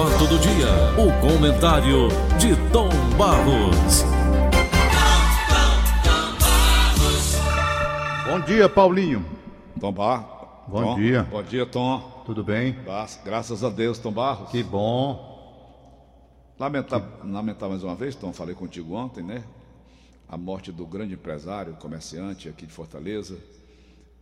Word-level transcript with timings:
fato 0.00 0.26
do 0.26 0.38
dia, 0.38 0.66
o 0.96 1.20
comentário 1.20 2.08
de 2.38 2.56
Tom 2.72 2.88
Barros. 3.18 4.02
Bom 8.24 8.40
dia, 8.40 8.66
Paulinho. 8.66 9.22
Tom 9.78 9.92
Barros. 9.92 10.48
Bom 10.68 10.82
Tom. 10.82 10.94
dia. 10.94 11.22
Bom 11.24 11.42
dia, 11.42 11.66
Tom. 11.66 12.22
Tudo 12.24 12.42
bem? 12.42 12.78
Graças 13.22 13.62
a 13.62 13.68
Deus, 13.68 13.98
Tom 13.98 14.10
Barros. 14.10 14.50
Que 14.50 14.62
bom. 14.62 15.28
Lamentar, 16.58 17.02
lamentar 17.22 17.68
mais 17.68 17.84
uma 17.84 17.94
vez, 17.94 18.14
Tom, 18.14 18.32
falei 18.32 18.54
contigo 18.54 18.94
ontem, 18.94 19.22
né? 19.22 19.44
A 20.26 20.38
morte 20.38 20.72
do 20.72 20.86
grande 20.86 21.12
empresário, 21.12 21.74
comerciante 21.74 22.48
aqui 22.48 22.64
de 22.64 22.72
Fortaleza, 22.72 23.36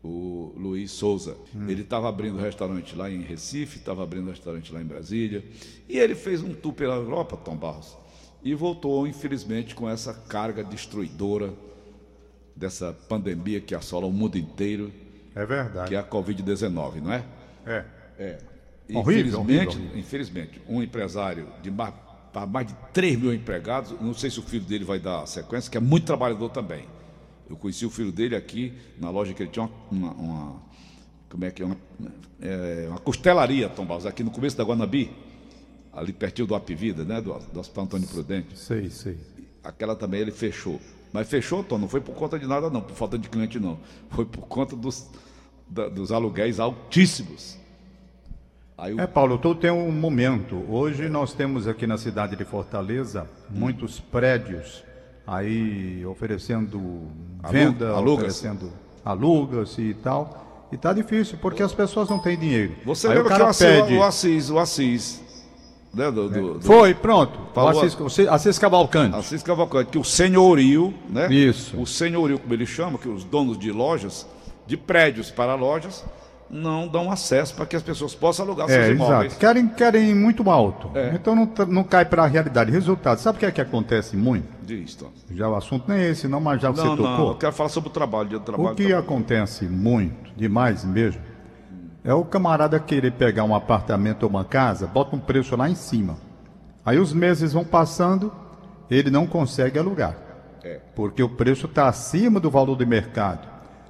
o 0.02 0.52
Luiz 0.56 0.90
Souza. 0.90 1.36
Hum. 1.54 1.68
Ele 1.68 1.82
estava 1.82 2.08
abrindo 2.08 2.38
restaurante 2.38 2.94
lá 2.94 3.10
em 3.10 3.22
Recife, 3.22 3.78
estava 3.78 4.02
abrindo 4.02 4.28
restaurante 4.28 4.72
lá 4.72 4.80
em 4.80 4.84
Brasília, 4.84 5.44
e 5.88 5.98
ele 5.98 6.14
fez 6.14 6.42
um 6.42 6.54
tour 6.54 6.72
pela 6.72 6.94
Europa, 6.94 7.36
Tom 7.36 7.56
Barros, 7.56 7.96
e 8.42 8.54
voltou, 8.54 9.06
infelizmente, 9.06 9.74
com 9.74 9.88
essa 9.88 10.14
carga 10.14 10.62
destruidora 10.62 11.52
dessa 12.54 12.92
pandemia 12.92 13.60
que 13.60 13.74
assola 13.74 14.06
o 14.06 14.12
mundo 14.12 14.38
inteiro. 14.38 14.92
É 15.34 15.44
verdade. 15.44 15.88
Que 15.88 15.94
é 15.94 15.98
a 15.98 16.04
Covid-19, 16.04 17.02
não 17.02 17.12
é? 17.12 17.24
É. 17.66 17.84
É. 18.18 18.38
Horrível, 18.90 19.40
infelizmente, 19.40 19.76
horrível. 19.76 19.98
infelizmente, 19.98 20.62
um 20.66 20.82
empresário 20.82 21.46
de 21.62 21.70
mais, 21.70 21.92
mais 22.48 22.66
de 22.66 22.74
3 22.92 23.20
mil 23.20 23.34
empregados, 23.34 23.94
não 24.00 24.14
sei 24.14 24.30
se 24.30 24.40
o 24.40 24.42
filho 24.42 24.64
dele 24.64 24.84
vai 24.84 24.98
dar 24.98 25.26
sequência, 25.26 25.70
que 25.70 25.76
é 25.76 25.80
muito 25.80 26.06
trabalhador 26.06 26.48
também. 26.48 26.86
Eu 27.48 27.56
conheci 27.56 27.86
o 27.86 27.90
filho 27.90 28.12
dele 28.12 28.36
aqui 28.36 28.74
na 28.98 29.10
loja 29.10 29.32
que 29.32 29.42
ele 29.42 29.50
tinha 29.50 29.68
uma, 29.90 30.12
uma, 30.12 30.62
como 31.30 31.44
é 31.44 31.50
que 31.50 31.62
é 31.62 31.66
uma, 31.66 31.76
é, 32.40 32.86
uma 32.88 32.98
costelaria, 32.98 33.68
Tom 33.68 33.86
Barros, 33.86 34.04
aqui 34.04 34.22
no 34.22 34.30
começo 34.30 34.56
da 34.56 34.64
Guanabi, 34.64 35.10
ali 35.92 36.12
pertinho 36.12 36.46
do 36.46 36.54
Apivida, 36.54 37.04
né, 37.04 37.20
do, 37.20 37.32
do 37.38 37.60
Hospital 37.60 37.84
Antônio 37.84 38.06
Prudente. 38.08 38.58
Sei, 38.58 38.90
sei. 38.90 39.16
Aquela 39.64 39.96
também 39.96 40.20
ele 40.20 40.30
fechou. 40.30 40.78
Mas 41.12 41.28
fechou, 41.28 41.64
Tom, 41.64 41.78
não 41.78 41.88
foi 41.88 42.02
por 42.02 42.14
conta 42.14 42.38
de 42.38 42.46
nada 42.46 42.68
não, 42.68 42.82
por 42.82 42.94
falta 42.94 43.18
de 43.18 43.28
cliente 43.28 43.58
não. 43.58 43.78
Foi 44.10 44.26
por 44.26 44.46
conta 44.46 44.76
dos, 44.76 45.08
da, 45.68 45.88
dos 45.88 46.12
aluguéis 46.12 46.60
altíssimos. 46.60 47.58
É, 48.76 49.06
Paulo, 49.08 49.38
tu 49.38 49.56
tem 49.56 49.72
um 49.72 49.90
momento. 49.90 50.64
Hoje 50.70 51.08
nós 51.08 51.32
temos 51.32 51.66
aqui 51.66 51.84
na 51.84 51.98
cidade 51.98 52.36
de 52.36 52.44
Fortaleza 52.44 53.28
muitos 53.50 53.98
prédios 53.98 54.84
aí 55.28 56.04
oferecendo 56.06 57.02
venda, 57.50 57.90
alugas. 57.90 58.14
oferecendo 58.14 58.72
alugas 59.04 59.76
e 59.78 59.94
tal. 60.02 60.66
E 60.72 60.76
tá 60.76 60.92
difícil, 60.92 61.38
porque 61.40 61.62
as 61.62 61.72
pessoas 61.72 62.08
não 62.08 62.18
têm 62.18 62.38
dinheiro. 62.38 62.74
Você 62.84 63.06
aí 63.06 63.14
lembra 63.14 63.26
o 63.26 63.28
cara 63.28 63.40
que 63.40 63.46
o 63.46 63.50
Assis, 63.50 63.66
pede... 63.66 63.94
o 63.94 64.02
Assis, 64.02 64.50
o 64.50 64.58
Assis 64.58 65.22
né, 65.94 66.10
do, 66.10 66.28
do, 66.28 66.54
do... 66.54 66.60
Foi, 66.62 66.94
pronto. 66.94 67.38
Falou- 67.54 67.74
O 67.74 67.84
Assis, 67.84 67.98
o 67.98 68.30
Assis 68.30 68.58
Cavalcante. 68.58 69.16
Assis 69.16 69.42
Cavalcante, 69.42 69.90
que 69.90 69.98
o 69.98 70.04
senhorio, 70.04 70.92
né? 71.08 71.32
Isso. 71.32 71.80
O 71.80 71.86
senhorio, 71.86 72.38
como 72.38 72.52
ele 72.52 72.66
chama, 72.66 72.98
que 72.98 73.08
os 73.08 73.24
donos 73.24 73.58
de 73.58 73.70
lojas, 73.70 74.26
de 74.66 74.76
prédios 74.76 75.30
para 75.30 75.54
lojas, 75.54 76.04
não 76.50 76.88
dão 76.88 77.10
acesso 77.10 77.54
para 77.54 77.66
que 77.66 77.76
as 77.76 77.82
pessoas 77.82 78.14
possam 78.14 78.46
alugar 78.46 78.70
É, 78.70 78.84
seus 78.84 78.94
imóveis. 78.96 79.26
exato. 79.32 79.38
Querem, 79.40 79.68
querem 79.68 80.14
muito 80.14 80.48
alto. 80.50 80.90
É. 80.96 81.12
Então 81.14 81.34
não, 81.36 81.50
não 81.66 81.84
cai 81.84 82.04
para 82.04 82.24
a 82.24 82.26
realidade. 82.26 82.70
Resultado, 82.70 83.18
sabe 83.18 83.36
o 83.36 83.38
que 83.40 83.46
é 83.46 83.50
que 83.50 83.60
acontece 83.60 84.16
muito? 84.16 84.46
Diz, 84.64 84.94
Tom. 84.94 85.10
Já 85.30 85.48
o 85.48 85.54
assunto 85.56 85.84
nem 85.88 85.98
é 85.98 86.10
esse, 86.10 86.26
não, 86.26 86.40
mas 86.40 86.60
já 86.62 86.70
você 86.70 86.82
Não, 86.84 86.96
tocou. 86.96 87.10
não, 87.18 87.28
eu 87.28 87.34
quero 87.36 87.52
falar 87.52 87.68
sobre 87.68 87.90
o 87.90 87.92
trabalho, 87.92 88.28
dia 88.30 88.38
do 88.38 88.44
trabalho. 88.44 88.70
O 88.72 88.74
que 88.74 88.92
acontece 88.92 89.66
muito, 89.66 90.30
demais 90.36 90.84
mesmo, 90.84 91.20
é 92.04 92.14
o 92.14 92.24
camarada 92.24 92.78
querer 92.80 93.12
pegar 93.12 93.44
um 93.44 93.54
apartamento 93.54 94.22
ou 94.22 94.30
uma 94.30 94.44
casa, 94.44 94.86
bota 94.86 95.14
um 95.14 95.18
preço 95.18 95.54
lá 95.56 95.68
em 95.68 95.74
cima. 95.74 96.16
Aí 96.84 96.98
os 96.98 97.12
meses 97.12 97.52
vão 97.52 97.64
passando, 97.64 98.32
ele 98.90 99.10
não 99.10 99.26
consegue 99.26 99.78
alugar. 99.78 100.16
É. 100.64 100.80
Porque 100.96 101.22
o 101.22 101.28
preço 101.28 101.66
está 101.66 101.88
acima 101.88 102.40
do 102.40 102.50
valor 102.50 102.74
do 102.76 102.86
mercado. 102.86 103.46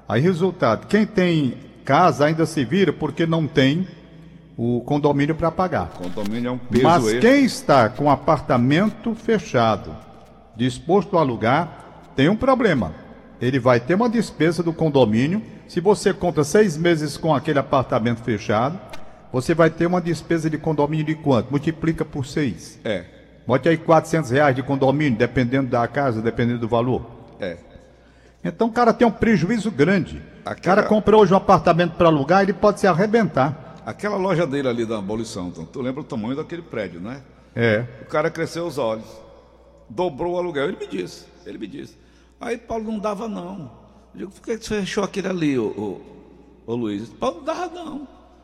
Aí, 0.09 0.21
resultado, 0.21 0.87
quem 0.87 1.07
tem 1.07 1.55
casa 1.89 2.27
ainda 2.27 2.45
se 2.45 2.67
vira 2.67 2.93
porque 2.93 3.25
não 3.25 3.47
tem 3.47 3.89
o 4.59 4.83
condomínio 4.83 5.35
para 5.35 5.51
pagar. 5.51 5.89
Condomínio 5.89 6.49
é 6.49 6.53
um 6.53 6.59
peso 6.59 6.83
Mas 6.83 7.07
extra. 7.07 7.21
quem 7.23 7.45
está 7.47 7.89
com 7.89 8.11
apartamento 8.11 9.15
fechado, 9.15 9.97
disposto 10.55 11.17
a 11.17 11.23
alugar, 11.23 12.11
tem 12.15 12.29
um 12.29 12.37
problema. 12.37 12.93
Ele 13.41 13.59
vai 13.59 13.81
ter 13.81 13.95
uma 13.95 14.07
despesa 14.07 14.63
do 14.63 14.71
condomínio. 14.71 15.41
Se 15.67 15.81
você 15.81 16.13
conta 16.13 16.45
seis 16.45 16.77
meses 16.77 17.17
com 17.17 17.35
aquele 17.35 17.59
apartamento 17.59 18.21
fechado, 18.21 18.79
você 19.33 19.55
vai 19.55 19.71
ter 19.71 19.87
uma 19.87 20.01
despesa 20.01 20.51
de 20.51 20.59
condomínio 20.59 21.07
de 21.07 21.15
quanto? 21.15 21.51
Multiplica 21.51 22.05
por 22.05 22.27
seis. 22.27 22.79
É, 22.85 23.07
Bote 23.47 23.67
aí 23.67 23.79
400 23.79 24.31
reais 24.31 24.55
de 24.55 24.63
condomínio, 24.63 25.19
dependendo 25.19 25.71
da 25.71 25.89
casa, 25.89 26.21
dependendo 26.21 26.59
do 26.59 26.69
valor. 26.69 27.07
é. 27.41 27.57
Então 28.43 28.69
o 28.69 28.73
cara 28.73 28.93
tem 28.93 29.07
um 29.07 29.11
prejuízo 29.11 29.71
grande. 29.71 30.19
O 30.45 30.49
Aquela- 30.49 30.77
cara 30.77 30.89
comprou 30.89 31.23
hoje 31.23 31.33
um 31.33 31.37
apartamento 31.37 31.95
para 31.97 32.09
alugar, 32.09 32.43
ele 32.43 32.53
pode 32.53 32.81
se 32.81 32.87
arrebentar. 32.87 33.75
Aquela 33.85 34.17
loja 34.17 34.47
dele 34.47 34.69
ali 34.69 34.85
da 34.87 34.99
abolição, 34.99 35.51
tu 35.51 35.81
lembra 35.81 36.03
o 36.03 36.05
tamanho 36.05 36.37
daquele 36.37 36.63
prédio, 36.63 37.01
né? 37.01 37.23
É. 37.57 37.85
O 38.03 38.07
cara 38.07 38.31
cresceu 38.31 38.67
os 38.67 38.79
olhos, 38.79 39.07
dobrou 39.89 40.35
o 40.35 40.39
aluguel. 40.39 40.69
Ele 40.69 40.77
me 40.79 40.87
disse, 40.87 41.25
ele 41.47 41.59
me 41.59 41.67
disse. 41.67 41.97
Aí 42.41 42.57
Paulo 42.57 42.85
não 42.85 42.99
dava 42.99 43.27
não. 43.29 43.71
Eu 44.15 44.19
digo, 44.27 44.31
por 44.31 44.43
que 44.43 44.57
você 44.57 44.81
fechou 44.81 45.03
aquele 45.05 45.29
ali, 45.29 45.59
ô, 45.59 45.67
ô, 45.67 46.01
ô 46.73 46.75
Luiz? 46.77 47.09
Paulo 47.09 47.39
não 47.39 47.45
dava 47.45 47.67
não. 47.75 47.97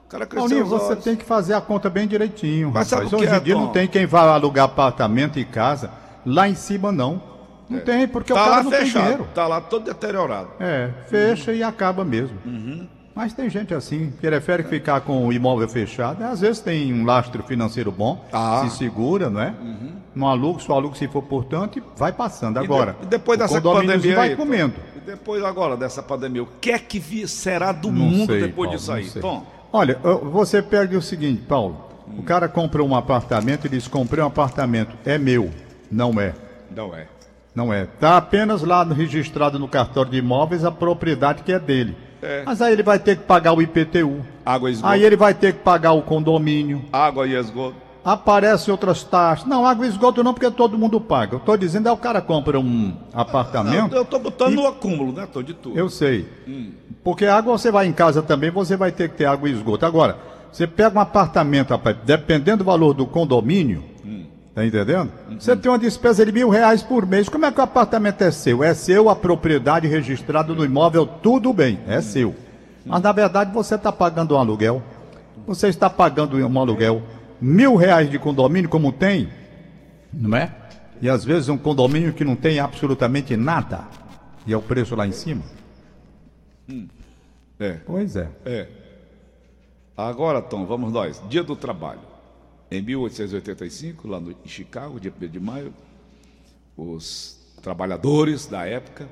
O 0.04 0.09
cara 0.09 0.27
cresceu 0.27 0.49
Paulinho, 0.49 0.66
você 0.66 0.93
olhos. 0.93 1.04
tem 1.04 1.16
que 1.16 1.25
fazer 1.25 1.54
a 1.54 1.60
conta 1.60 1.88
bem 1.91 2.06
direitinho. 2.06 2.71
Mas 2.72 2.88
sabe 2.88 3.04
rapaz. 3.04 3.12
o 3.12 3.16
que 3.16 3.25
Hoje 3.25 3.34
é, 3.34 3.38
em 3.38 3.43
dia 3.43 3.54
Tom? 3.54 3.60
não 3.60 3.69
tem 3.69 3.87
quem 3.88 4.06
vá 4.06 4.22
alugar 4.34 4.65
apartamento 4.66 5.38
e 5.38 5.44
casa 5.44 5.91
lá 6.25 6.49
em 6.49 6.54
cima, 6.54 6.91
não. 6.93 7.21
Não 7.69 7.80
tem, 7.80 8.06
porque 8.06 8.32
o 8.32 8.36
Tá 8.36 8.44
cara 8.44 8.56
lá 8.56 8.62
não 8.62 8.70
tem 8.70 8.80
fechado, 8.80 9.02
dinheiro. 9.04 9.26
tá 9.34 9.47
lá 9.47 9.60
todo 9.60 9.84
deteriorado. 9.84 10.48
É, 10.60 10.91
fecha 11.08 11.52
e 11.52 11.62
acaba 11.62 12.04
mesmo. 12.04 12.36
Uhum. 12.44 12.86
Mas 13.14 13.32
tem 13.32 13.48
gente 13.48 13.72
assim, 13.72 14.10
que 14.10 14.26
prefere 14.26 14.64
ficar 14.64 15.00
com 15.02 15.26
o 15.26 15.32
imóvel 15.32 15.69
fechado. 15.69 16.22
Às 16.24 16.41
vezes 16.41 16.60
tem 16.60 16.92
um 16.92 17.04
lastro 17.04 17.42
financeiro 17.44 17.92
bom, 17.92 18.24
Ah. 18.32 18.62
Uhum. 18.62 18.70
se 18.70 18.76
segura, 18.78 19.30
não 19.30 19.41
é? 19.41 19.54
Não 20.14 20.26
aluga, 20.28 20.60
só 20.60 20.74
aluga 20.74 20.97
se 20.97 21.06
for 21.08 21.22
portanto 21.22 21.78
e 21.78 21.82
vai 21.97 22.12
passando. 22.12 22.58
Agora, 22.58 22.97
e, 22.98 23.00
de- 23.00 23.06
e 23.06 23.10
depois 23.10 23.38
o 23.38 23.42
dessa 23.42 23.60
pandemia 23.60 24.14
vai 24.16 24.28
aí, 24.30 24.36
comendo. 24.36 24.74
E 24.97 25.00
depois 25.00 25.42
agora 25.44 25.76
dessa 25.76 26.03
pandemia, 26.03 26.42
o 26.42 26.48
que 26.60 26.70
é 26.72 26.78
que 26.78 27.26
será 27.28 27.72
do 27.72 27.88
Não 27.91 27.94
mundo 28.00 28.26
sei, 28.26 28.41
depois 28.42 28.69
Paulo, 28.69 28.78
disso 28.78 28.92
aí? 28.92 29.08
Tom, 29.22 29.47
Olha, 29.72 29.98
você 30.30 30.62
perde 30.62 30.97
o 30.97 31.03
seguinte, 31.03 31.42
Paulo. 31.48 31.84
O 32.16 32.22
cara 32.22 32.48
compra 32.48 32.82
um 32.84 32.94
apartamento 32.94 33.66
e 33.66 33.70
diz: 33.70 33.88
comprei 33.88 34.22
um 34.22 34.26
apartamento, 34.26 34.97
é 35.04 35.19
meu. 35.19 35.50
Não 35.91 36.20
é. 36.20 36.32
não 36.74 36.94
é. 36.94 37.06
Não 37.54 37.72
é. 37.72 37.84
Está 37.84 38.16
apenas 38.16 38.62
lá 38.62 38.82
registrado 38.82 39.59
no 39.59 39.69
cartório 39.69 40.10
de 40.10 40.19
imóveis 40.19 40.65
a 40.65 40.72
propriedade 40.72 41.42
que 41.42 41.53
é 41.53 41.59
dele. 41.59 41.97
É. 42.20 42.42
Mas 42.44 42.60
aí 42.60 42.72
ele 42.72 42.82
vai 42.82 42.98
ter 42.98 43.16
que 43.16 43.25
pagar 43.25 43.53
o 43.53 43.62
IPTU. 43.62 44.25
Água 44.44 44.70
e 44.70 44.72
esgoto. 44.72 44.92
Aí 44.92 45.04
ele 45.04 45.16
vai 45.16 45.34
ter 45.34 45.53
que 45.53 45.60
pagar 45.60 45.92
o 45.92 46.03
condomínio. 46.03 46.84
Água 46.92 47.26
e 47.26 47.34
esgoto. 47.34 47.76
Aparecem 48.04 48.72
outras 48.72 49.03
taxas. 49.03 49.47
Não, 49.47 49.65
água 49.65 49.87
e 49.87 49.88
esgoto 49.88 50.22
não, 50.22 50.34
porque 50.34 50.50
todo 50.50 50.76
mundo 50.76 51.00
paga. 51.00 51.34
Eu 51.34 51.38
estou 51.38 51.56
dizendo, 51.56 51.88
é 51.88 51.92
o 51.92 51.97
cara 51.97 52.20
compra 52.20 52.59
um 52.59 52.94
apartamento. 53.12 53.92
Não, 53.92 53.98
eu 53.98 54.04
tô 54.04 54.19
botando 54.19 54.54
no 54.54 54.66
acúmulo, 54.66 55.12
né, 55.12 55.26
Tom, 55.31 55.42
de 55.42 55.54
tudo. 55.54 55.78
Eu 55.78 55.88
sei. 55.88 56.26
Porque 57.03 57.26
água 57.26 57.56
você 57.56 57.71
vai 57.71 57.86
em 57.86 57.92
casa 57.92 58.22
também, 58.22 58.50
você 58.50 58.76
vai 58.76 58.91
ter 58.91 59.09
que 59.10 59.16
ter 59.16 59.26
água 59.26 59.48
e 59.48 59.53
esgoto. 59.53 59.86
Agora, 59.86 60.19
você 60.50 60.66
pega 60.66 60.97
um 60.97 61.00
apartamento, 61.00 61.71
rapaz, 61.71 61.97
dependendo 62.04 62.59
do 62.59 62.65
valor 62.65 62.94
do 62.94 63.06
condomínio, 63.06 63.84
tá 64.54 64.65
entendendo? 64.65 65.10
Você 65.38 65.56
tem 65.56 65.70
uma 65.70 65.78
despesa 65.78 66.25
de 66.25 66.32
mil 66.32 66.48
reais 66.48 66.82
por 66.82 67.06
mês. 67.06 67.28
Como 67.28 67.44
é 67.44 67.50
que 67.50 67.60
o 67.60 67.65
apartamento 67.65 68.22
é 68.22 68.31
seu? 68.31 68.62
É 68.62 68.72
seu, 68.72 69.09
a 69.09 69.16
propriedade 69.16 69.88
registrada 69.88 70.54
no 70.54 70.65
imóvel, 70.65 71.06
tudo 71.06 71.53
bem, 71.53 71.81
é 71.87 72.00
seu. 72.00 72.34
Mas 72.87 73.03
na 73.03 73.12
verdade 73.12 73.53
você 73.53 73.75
está 73.75 73.91
pagando 73.91 74.34
um 74.34 74.38
aluguel. 74.38 74.82
Você 75.47 75.69
está 75.69 75.91
pagando 75.91 76.37
um 76.37 76.59
aluguel. 76.60 77.03
Mil 77.41 77.76
reais 77.76 78.10
de 78.10 78.19
condomínio, 78.19 78.70
como 78.70 78.92
tem, 78.92 79.28
não 80.12 80.36
é? 80.36 80.54
E 81.03 81.09
às 81.09 81.24
vezes 81.24 81.48
um 81.48 81.59
condomínio 81.59 82.12
que 82.12 82.24
não 82.24 82.36
tem 82.36 82.60
absolutamente 82.60 83.36
nada. 83.36 83.80
E 84.47 84.53
é 84.53 84.56
o 84.56 84.62
preço 84.62 84.95
lá 84.95 85.06
em 85.06 85.12
cima. 85.12 85.42
É, 87.59 87.78
Pois 87.86 88.16
é. 88.16 88.28
é. 88.45 88.68
Agora, 89.97 90.42
Tom, 90.42 90.66
vamos 90.66 90.92
nós. 90.92 91.22
Dia 91.28 91.42
do 91.42 91.54
Trabalho. 91.54 92.01
Em 92.74 92.82
1885, 92.82 94.09
lá 94.09 94.18
no, 94.18 94.32
em 94.32 94.48
Chicago, 94.48 94.98
dia 94.98 95.12
1 95.16 95.28
de 95.28 95.38
maio, 95.38 95.72
os 96.76 97.38
trabalhadores 97.62 98.47
da 98.47 98.66
época 98.66 99.09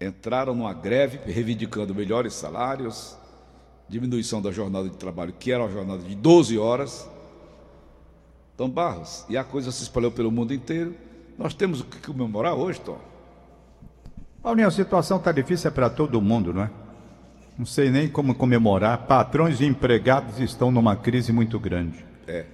entraram 0.00 0.54
numa 0.54 0.72
greve 0.72 1.18
reivindicando 1.26 1.92
melhores 1.92 2.34
salários, 2.34 3.18
diminuição 3.88 4.40
da 4.40 4.52
jornada 4.52 4.88
de 4.88 4.96
trabalho, 4.96 5.34
que 5.36 5.50
era 5.50 5.64
uma 5.64 5.72
jornada 5.72 6.04
de 6.04 6.14
12 6.14 6.56
horas. 6.56 7.10
Tom 8.56 8.70
Barros, 8.70 9.24
e 9.28 9.36
a 9.36 9.42
coisa 9.42 9.72
se 9.72 9.82
espalhou 9.82 10.12
pelo 10.12 10.30
mundo 10.30 10.54
inteiro. 10.54 10.94
Nós 11.36 11.52
temos 11.52 11.80
o 11.80 11.84
que 11.84 11.98
comemorar 11.98 12.54
hoje, 12.54 12.80
Tom? 12.80 13.00
Paulinho, 14.40 14.68
a 14.68 14.70
situação 14.70 15.16
está 15.16 15.32
difícil 15.32 15.72
para 15.72 15.90
todo 15.90 16.22
mundo, 16.22 16.54
não 16.54 16.62
é? 16.62 16.70
Não 17.58 17.66
sei 17.66 17.90
nem 17.90 18.08
como 18.08 18.36
comemorar. 18.36 18.98
Patrões 19.08 19.60
e 19.60 19.66
empregados 19.66 20.38
estão 20.38 20.70
numa 20.70 20.94
crise 20.94 21.32
muito 21.32 21.58
grande. 21.58 22.06
É. 22.26 22.44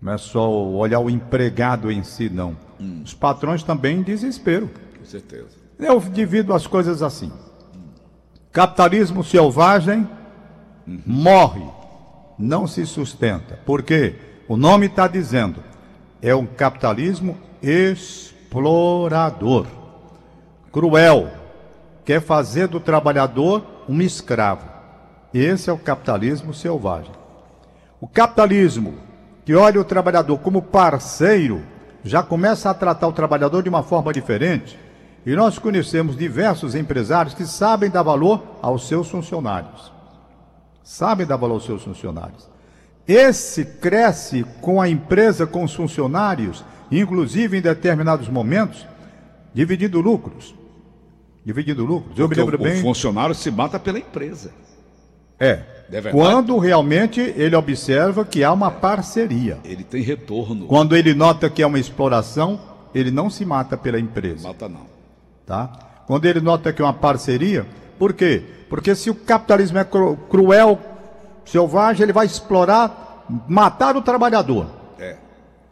Não 0.00 0.12
é 0.12 0.18
só 0.18 0.50
olhar 0.50 1.00
o 1.00 1.10
empregado 1.10 1.90
em 1.90 2.02
si, 2.02 2.28
não. 2.28 2.56
Os 3.04 3.14
patrões 3.14 3.62
também 3.62 3.98
em 3.98 4.02
desespero. 4.02 4.70
Com 4.98 5.04
certeza. 5.04 5.56
Eu 5.78 6.00
divido 6.00 6.52
as 6.52 6.66
coisas 6.66 7.02
assim. 7.02 7.32
Capitalismo 8.52 9.22
selvagem 9.22 10.08
morre, 10.86 11.62
não 12.38 12.66
se 12.66 12.86
sustenta. 12.86 13.58
Por 13.66 13.82
quê? 13.82 14.14
O 14.48 14.56
nome 14.56 14.86
está 14.86 15.08
dizendo, 15.08 15.62
é 16.22 16.34
um 16.34 16.46
capitalismo 16.46 17.36
explorador, 17.62 19.66
cruel, 20.70 21.30
quer 22.04 22.20
fazer 22.20 22.68
do 22.68 22.78
trabalhador 22.78 23.64
um 23.88 24.00
escravo. 24.00 24.68
Esse 25.34 25.68
é 25.68 25.72
o 25.72 25.78
capitalismo 25.78 26.54
selvagem. 26.54 27.10
O 28.00 28.06
capitalismo 28.06 28.94
que 29.44 29.54
olha 29.54 29.80
o 29.80 29.84
trabalhador 29.84 30.38
como 30.38 30.60
parceiro 30.60 31.62
já 32.02 32.22
começa 32.22 32.68
a 32.68 32.74
tratar 32.74 33.08
o 33.08 33.12
trabalhador 33.12 33.62
de 33.62 33.68
uma 33.68 33.82
forma 33.82 34.12
diferente. 34.12 34.78
E 35.24 35.34
nós 35.34 35.58
conhecemos 35.58 36.16
diversos 36.16 36.74
empresários 36.74 37.34
que 37.34 37.44
sabem 37.44 37.90
dar 37.90 38.02
valor 38.02 38.42
aos 38.62 38.86
seus 38.86 39.08
funcionários. 39.08 39.92
Sabem 40.82 41.26
dar 41.26 41.36
valor 41.36 41.54
aos 41.54 41.64
seus 41.64 41.82
funcionários. 41.82 42.48
Esse 43.06 43.64
cresce 43.64 44.44
com 44.60 44.80
a 44.80 44.88
empresa, 44.88 45.46
com 45.46 45.64
os 45.64 45.74
funcionários, 45.74 46.64
inclusive 46.90 47.58
em 47.58 47.60
determinados 47.60 48.28
momentos, 48.28 48.86
dividindo 49.54 50.00
lucros. 50.00 50.54
Dividindo 51.44 51.84
lucros. 51.84 52.18
Eu 52.18 52.28
me 52.28 52.34
lembro 52.34 52.56
o, 52.56 52.62
bem. 52.62 52.78
o 52.78 52.82
funcionário 52.82 53.34
se 53.34 53.50
mata 53.50 53.78
pela 53.78 53.98
empresa. 53.98 54.52
É. 55.38 55.75
É? 55.90 56.02
Quando 56.10 56.58
realmente 56.58 57.20
ele 57.20 57.54
observa 57.54 58.24
que 58.24 58.42
há 58.42 58.52
uma 58.52 58.70
parceria. 58.70 59.58
Ele 59.64 59.84
tem 59.84 60.02
retorno. 60.02 60.66
Quando 60.66 60.96
ele 60.96 61.14
nota 61.14 61.48
que 61.48 61.62
é 61.62 61.66
uma 61.66 61.78
exploração, 61.78 62.58
ele 62.94 63.10
não 63.10 63.30
se 63.30 63.44
mata 63.44 63.76
pela 63.76 63.98
empresa, 64.00 64.48
Mata 64.48 64.68
não. 64.68 64.86
tá? 65.46 65.70
Quando 66.06 66.24
ele 66.24 66.40
nota 66.40 66.72
que 66.72 66.82
é 66.82 66.84
uma 66.84 66.92
parceria, 66.92 67.66
por 67.98 68.12
quê? 68.12 68.42
Porque 68.68 68.94
se 68.94 69.10
o 69.10 69.14
capitalismo 69.14 69.78
é 69.78 69.84
cru- 69.84 70.16
cruel, 70.28 70.78
selvagem, 71.44 72.02
ele 72.02 72.12
vai 72.12 72.26
explorar, 72.26 73.24
matar 73.48 73.96
o 73.96 74.02
trabalhador. 74.02 74.66
É. 74.98 75.16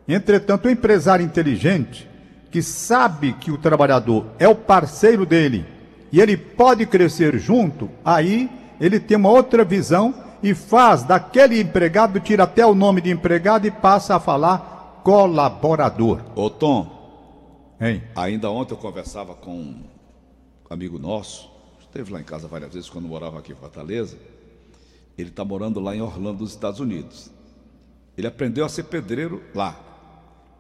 Entretanto, 0.06 0.66
o 0.66 0.70
empresário 0.70 1.25
inteligente, 1.25 2.08
que 2.50 2.62
sabe 2.62 3.32
que 3.32 3.50
o 3.50 3.58
trabalhador 3.58 4.26
é 4.38 4.46
o 4.46 4.55
parceiro 4.55 5.26
dele 5.26 5.64
e 6.12 6.20
ele 6.20 6.37
pode 6.37 6.87
crescer 6.87 7.37
junto, 7.38 7.90
aí 8.05 8.49
ele 8.84 9.00
tem 9.00 9.16
uma 9.16 9.31
outra 9.31 9.64
visão 9.64 10.14
e 10.42 10.52
faz 10.54 11.04
daquele 11.04 11.58
empregado, 11.58 12.20
tira 12.20 12.42
até 12.42 12.66
o 12.66 12.75
nome 12.75 13.00
de 13.00 13.10
empregado 13.10 13.66
e 13.66 13.70
passa 13.70 14.14
a 14.14 14.20
falar 14.20 15.00
colaborador. 15.02 16.20
Ô 16.36 16.50
Tom, 16.50 16.92
Hein? 17.81 18.02
ainda 18.14 18.50
ontem 18.50 18.75
eu 18.75 18.78
conversava 18.78 19.34
com 19.34 19.56
um 19.58 19.84
amigo 20.69 20.98
nosso, 20.98 21.50
esteve 21.81 22.12
lá 22.12 22.20
em 22.20 22.25
casa 22.25 22.46
várias 22.46 22.75
vezes 22.75 22.90
quando 22.90 23.08
morava 23.08 23.38
aqui 23.38 23.52
em 23.52 23.56
Fortaleza. 23.56 24.19
Ele 25.16 25.30
está 25.30 25.46
morando 25.46 25.80
lá 25.80 25.96
em 25.96 26.02
Orlando, 26.02 26.42
nos 26.42 26.50
Estados 26.50 26.78
Unidos. 26.78 27.30
Ele 28.19 28.26
aprendeu 28.26 28.66
a 28.66 28.69
ser 28.69 28.82
pedreiro 28.84 29.42
lá. 29.54 29.80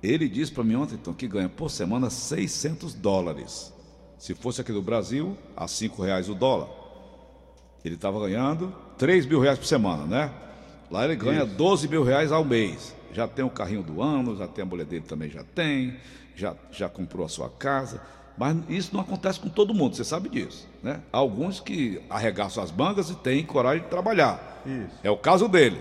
Ele 0.02 0.30
disse 0.30 0.50
para 0.50 0.64
mim 0.64 0.76
ontem, 0.76 0.94
então, 0.94 1.12
que 1.12 1.28
ganha 1.28 1.48
por 1.48 1.70
semana 1.70 2.08
600 2.08 2.94
dólares. 2.94 3.70
Se 4.16 4.34
fosse 4.34 4.62
aqui 4.62 4.72
no 4.72 4.80
Brasil, 4.80 5.36
a 5.54 5.68
5 5.68 6.02
reais 6.02 6.30
o 6.30 6.34
dólar. 6.34 6.83
Ele 7.84 7.94
estava 7.96 8.18
ganhando 8.20 8.74
3 8.98 9.26
mil 9.26 9.40
reais 9.40 9.58
por 9.58 9.66
semana, 9.66 10.04
né? 10.06 10.30
Lá 10.90 11.04
ele 11.04 11.16
ganha 11.16 11.44
12 11.44 11.88
mil 11.88 12.02
reais 12.02 12.32
ao 12.32 12.44
mês. 12.44 12.94
Já 13.12 13.28
tem 13.28 13.44
o 13.44 13.50
carrinho 13.50 13.82
do 13.82 14.00
ano, 14.02 14.36
já 14.36 14.46
tem 14.48 14.62
a 14.62 14.66
mulher 14.66 14.86
dele 14.86 15.04
também 15.06 15.30
já 15.30 15.44
tem, 15.44 15.96
já, 16.34 16.54
já 16.72 16.88
comprou 16.88 17.24
a 17.26 17.28
sua 17.28 17.48
casa. 17.50 18.00
Mas 18.36 18.56
isso 18.68 18.90
não 18.92 19.00
acontece 19.02 19.38
com 19.38 19.48
todo 19.48 19.72
mundo, 19.72 19.94
você 19.94 20.02
sabe 20.02 20.28
disso, 20.28 20.66
né? 20.82 21.00
Há 21.12 21.18
alguns 21.18 21.60
que 21.60 22.00
arregaçam 22.10 22.62
as 22.64 22.72
mangas 22.72 23.08
e 23.10 23.14
têm 23.14 23.44
coragem 23.44 23.84
de 23.84 23.88
trabalhar. 23.88 24.62
Isso. 24.66 24.96
É 25.04 25.10
o 25.10 25.16
caso 25.16 25.46
dele. 25.46 25.80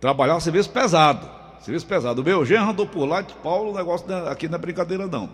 Trabalhar 0.00 0.36
um 0.36 0.40
serviço 0.40 0.70
pesado. 0.70 1.28
Serviço 1.60 1.86
pesado. 1.86 2.22
O 2.22 2.24
meu 2.24 2.44
genro 2.46 2.70
andou 2.70 2.86
por 2.86 3.04
lá 3.04 3.20
e 3.20 3.24
disse, 3.24 3.36
Paulo, 3.42 3.72
o 3.72 3.76
negócio 3.76 4.10
é- 4.10 4.30
aqui 4.30 4.48
não 4.48 4.54
é 4.54 4.58
brincadeira, 4.58 5.06
não. 5.06 5.28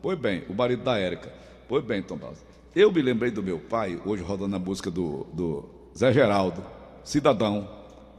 Pois 0.00 0.18
bem, 0.18 0.44
o 0.48 0.54
marido 0.54 0.84
da 0.84 0.96
Érica. 0.98 1.30
Pois 1.68 1.84
bem, 1.84 2.00
Tom 2.02 2.16
Barros. 2.16 2.38
Eu 2.74 2.92
me 2.92 3.00
lembrei 3.00 3.30
do 3.30 3.42
meu 3.42 3.58
pai, 3.58 4.00
hoje 4.04 4.22
rodando 4.22 4.54
a 4.54 4.58
música 4.58 4.90
do, 4.90 5.26
do 5.32 5.68
Zé 5.96 6.12
Geraldo, 6.12 6.62
cidadão. 7.02 7.68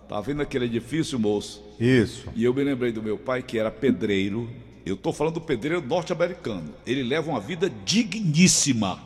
Tá 0.07 0.19
vendo 0.19 0.41
aquele 0.41 0.65
edifício, 0.65 1.19
moço? 1.19 1.63
Isso. 1.79 2.27
E 2.35 2.43
eu 2.43 2.53
me 2.53 2.63
lembrei 2.63 2.91
do 2.91 3.01
meu 3.01 3.17
pai, 3.17 3.43
que 3.43 3.59
era 3.59 3.69
pedreiro. 3.69 4.49
Eu 4.83 4.95
estou 4.95 5.13
falando 5.13 5.35
do 5.35 5.41
pedreiro 5.41 5.85
norte-americano. 5.85 6.73
Ele 6.85 7.03
leva 7.03 7.29
uma 7.29 7.39
vida 7.39 7.69
digníssima. 7.85 8.99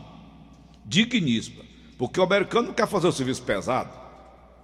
Digníssima. 0.85 1.63
Porque 1.97 2.19
o 2.19 2.23
americano 2.23 2.67
não 2.67 2.73
quer 2.73 2.87
fazer 2.87 3.07
o 3.07 3.11
serviço 3.11 3.43
pesado, 3.43 3.93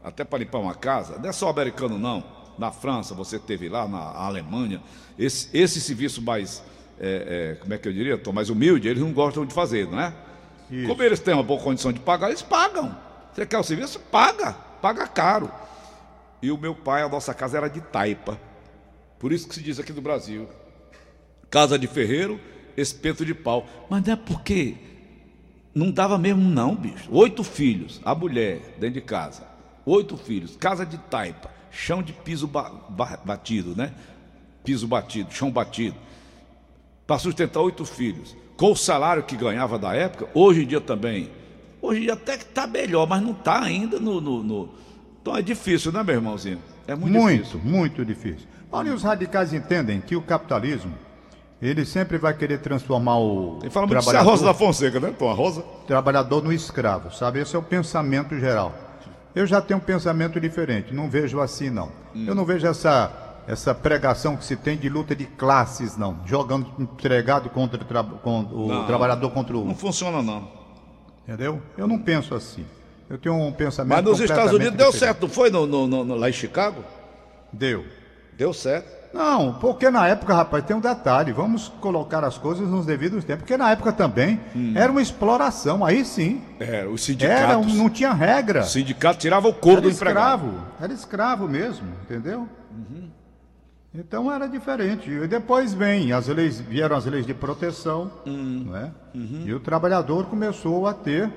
até 0.02 0.24
para 0.24 0.40
limpar 0.40 0.60
uma 0.60 0.74
casa. 0.74 1.20
Não 1.20 1.30
é 1.30 1.34
só 1.34 1.48
o 1.48 1.50
americano, 1.50 2.00
não. 2.00 2.24
Na 2.58 2.72
França, 2.72 3.14
você 3.14 3.38
teve 3.38 3.68
lá, 3.68 3.88
na 3.88 4.00
Alemanha. 4.00 4.82
Esse, 5.18 5.50
esse 5.56 5.82
serviço 5.82 6.22
mais, 6.22 6.64
é, 6.98 7.52
é, 7.52 7.56
como 7.56 7.74
é 7.74 7.78
que 7.78 7.88
eu 7.88 7.94
diria, 7.94 8.18
Tom, 8.18 8.32
mais 8.32 8.50
humilde, 8.50 8.88
eles 8.88 9.02
não 9.02 9.12
gostam 9.12 9.46
de 9.46 9.54
fazer, 9.54 9.88
não 9.88 10.00
é? 10.00 10.14
Isso. 10.69 10.88
Como 10.88 11.01
eles 11.04 11.19
têm 11.19 11.33
uma 11.33 11.44
boa 11.44 11.60
condição 11.62 11.92
de 11.92 12.00
pagar, 12.00 12.27
eles 12.30 12.42
pagam. 12.42 12.95
Você 13.33 13.45
quer 13.45 13.57
o 13.57 13.63
serviço? 13.63 14.00
Paga. 14.00 14.54
Paga 14.81 15.07
caro. 15.07 15.51
E 16.42 16.51
o 16.51 16.57
meu 16.57 16.74
pai, 16.75 17.01
a 17.01 17.10
nossa 17.10 17.33
casa 17.33 17.57
era 17.57 17.68
de 17.69 17.81
taipa. 17.81 18.39
Por 19.18 19.31
isso 19.33 19.48
que 19.48 19.56
se 19.56 19.62
diz 19.62 19.80
aqui 19.80 19.92
no 19.92 20.01
Brasil: 20.01 20.48
casa 21.50 21.77
de 21.77 21.88
ferreiro, 21.88 22.39
espeto 22.77 23.25
de 23.25 23.33
pau. 23.33 23.66
Mas 23.89 24.04
não 24.06 24.13
é 24.13 24.16
porque 24.16 24.75
não 25.75 25.92
dava 25.92 26.18
mesmo, 26.18 26.42
não, 26.42 26.75
bicho. 26.75 27.10
Oito 27.12 27.44
filhos, 27.44 28.00
a 28.06 28.15
mulher 28.15 28.60
dentro 28.80 28.95
de 28.95 29.01
casa. 29.01 29.44
Oito 29.86 30.15
filhos, 30.18 30.56
casa 30.56 30.86
de 30.86 30.98
taipa, 30.98 31.50
chão 31.72 32.01
de 32.04 32.13
piso 32.13 32.48
ba- 32.48 32.69
ba- 32.89 33.19
batido, 33.24 33.75
né? 33.75 33.94
Piso 34.63 34.88
batido, 34.88 35.31
chão 35.33 35.50
batido. 35.51 35.95
Para 37.10 37.18
sustentar 37.18 37.60
oito 37.62 37.84
filhos. 37.86 38.38
Com 38.56 38.72
o 38.74 38.76
salário 38.76 39.24
que 39.24 39.36
ganhava 39.36 39.80
da 39.80 39.96
época, 39.96 40.28
hoje 40.32 40.62
em 40.64 40.68
dia 40.68 40.80
também. 40.80 41.32
Hoje 41.82 42.02
em 42.02 42.04
dia 42.04 42.14
até 42.14 42.38
que 42.38 42.44
está 42.44 42.68
melhor, 42.68 43.08
mas 43.08 43.20
não 43.20 43.32
está 43.32 43.64
ainda 43.64 44.00
no, 44.00 44.22
no- 44.22 44.44
no- 44.44 44.70
Então 45.20 45.36
é 45.36 45.42
difícil, 45.42 45.92
né, 45.92 46.04
meu 46.04 46.14
irmãozinho? 46.14 46.60
É 46.88 46.94
muito, 46.94 47.12
Muito, 47.20 47.38
difícil. 47.44 47.62
muito 47.64 48.06
difícil. 48.06 48.48
Olha, 48.72 48.94
os 48.94 49.02
radicais 49.02 49.54
entendem 49.54 50.00
que 50.00 50.16
o 50.16 50.22
capitalismo, 50.22 50.94
ele 51.60 51.84
sempre 51.84 52.20
vai 52.20 52.32
querer 52.36 52.60
transformar 52.60 53.18
o 53.18 53.58
Ele 53.63 53.72
fala 53.72 53.88
muito 53.88 53.98
de 53.98 54.04
trabalhador, 54.06 54.30
Rosa 54.32 54.46
da 54.46 54.54
Fonseca, 54.54 55.00
né, 55.00 55.12
Tom? 55.18 55.32
A 55.32 55.34
Rosa? 55.34 55.63
trabalhador 55.88 56.44
no 56.44 56.54
escravo, 56.54 57.12
sabe? 57.12 57.39
Esse 57.39 57.56
é 57.56 57.60
o 57.60 57.63
pensamento 57.63 58.38
geral. 58.39 58.72
Eu 59.34 59.48
já 59.48 59.60
tenho 59.62 59.80
um 59.80 59.84
pensamento 59.84 60.39
diferente, 60.39 60.94
não 60.94 61.10
vejo 61.10 61.39
assim, 61.42 61.72
não. 61.72 61.89
Hum. 62.16 62.25
Eu 62.28 62.36
não 62.36 62.46
vejo 62.46 62.68
essa, 62.68 63.12
essa 63.51 63.74
pregação 63.74 64.38
que 64.38 64.46
se 64.46 64.56
tem 64.56 64.77
de 64.77 64.88
luta 64.89 65.15
de 65.15 65.25
classes, 65.25 65.98
não. 65.98 66.18
Jogando 66.25 66.68
empregado 66.77 67.50
contra 67.50 67.82
o, 67.82 67.86
tra- 67.86 68.01
o 68.03 68.68
Não. 68.68 68.86
trabalhador 68.86 69.32
contra 69.32 69.58
o... 69.58 69.65
Não 69.65 69.75
funciona, 69.75 70.22
não. 70.22 70.48
Entendeu? 71.27 71.62
Eu 71.77 71.88
não 71.88 71.98
penso 71.98 72.36
assim. 72.36 72.63
Eu 73.10 73.18
tenho 73.18 73.36
um 73.36 73.51
pensamento 73.51 73.96
Mas 73.96 74.06
nos 74.06 74.20
Estados 74.20 74.53
Unidos 74.53 74.75
deu 74.77 74.91
diferente. 74.91 75.00
certo, 75.00 75.22
não 75.24 75.29
foi 75.29 75.50
no, 75.50 75.65
no- 75.65 75.88
no- 75.88 76.15
lá 76.15 76.29
em 76.29 76.34
Chicago? 76.34 76.84
Deu. 77.51 77.86
Deu 78.38 78.53
certo. 78.53 79.00
Não, 79.12 79.53
porque 79.56 79.89
na 79.89 80.08
época, 80.08 80.36
rapaz, 80.36 80.63
tem 80.63 80.75
um 80.75 80.79
detalhe, 80.79 81.32
vamos 81.32 81.68
colocar 81.82 82.24
as 82.24 82.38
coisas 82.38 82.68
nos 82.70 82.86
devidos 82.86 83.24
tempos, 83.24 83.41
porque 83.41 83.58
na 83.58 83.72
época 83.72 83.91
também 83.91 84.39
era 84.75 84.91
uma 84.91 85.01
exploração, 85.01 85.84
aí 85.84 86.06
sim. 86.06 86.39
É, 86.60 86.65
os 86.65 87.10
Era, 87.20 87.58
um- 87.58 87.63
sindicatos. 87.63 87.74
não 87.74 87.89
tinha 87.89 88.13
regra. 88.13 88.60
O 88.62 88.65
sindicato 88.65 89.18
tirava 89.18 89.48
o 89.48 89.53
couro 89.56 89.77
Era 89.79 89.89
do 89.89 89.89
empregado. 89.89 90.46
escravo, 90.46 90.63
era 90.79 90.94
escravo 90.94 91.48
mesmo, 91.50 91.88
entendeu? 92.03 92.48
Uhum. 92.72 93.10
Então 93.93 94.31
era 94.31 94.48
diferente. 94.48 95.10
E 95.10 95.27
depois 95.27 95.74
vem, 95.74 96.12
as 96.12 96.27
leis, 96.27 96.60
vieram 96.60 96.96
as 96.96 97.05
leis 97.05 97.25
de 97.25 97.34
proteção, 97.34 98.12
Hum. 98.25 98.65
não 98.67 98.75
é? 98.77 98.91
Uhum. 99.15 99.43
E 99.46 99.53
o 99.53 99.60
trabalhador 99.60 100.25
começou 100.25 100.86
a 100.88 100.93
ter 100.93 101.31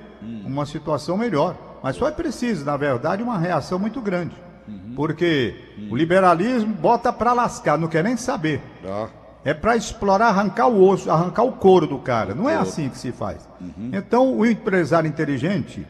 uma 0.45 0.65
situação 0.65 1.17
melhor. 1.17 1.55
Mas 1.81 1.97
foi 1.97 2.11
preciso, 2.11 2.63
na 2.63 2.77
verdade, 2.77 3.23
uma 3.23 3.37
reação 3.37 3.77
muito 3.79 3.99
grande. 3.99 4.35
Uhum. 4.67 4.93
Porque 4.95 5.55
o 5.91 5.95
liberalismo 5.95 6.73
bota 6.73 7.11
para 7.11 7.33
lascar, 7.33 7.77
não 7.77 7.87
quer 7.87 8.03
nem 8.03 8.15
saber. 8.15 8.61
Ah, 8.85 9.07
É 9.45 9.53
para 9.53 9.75
explorar, 9.75 10.27
arrancar 10.27 10.67
o 10.69 10.87
osso, 10.87 11.11
arrancar 11.11 11.43
o 11.43 11.51
couro 11.51 11.85
do 11.85 11.97
cara. 11.99 12.33
Não 12.33 12.49
é 12.49 12.55
assim 12.55 12.87
que 12.87 12.97
se 12.97 13.11
faz. 13.11 13.45
Então, 13.91 14.33
o 14.37 14.45
empresário 14.45 15.05
inteligente, 15.09 15.85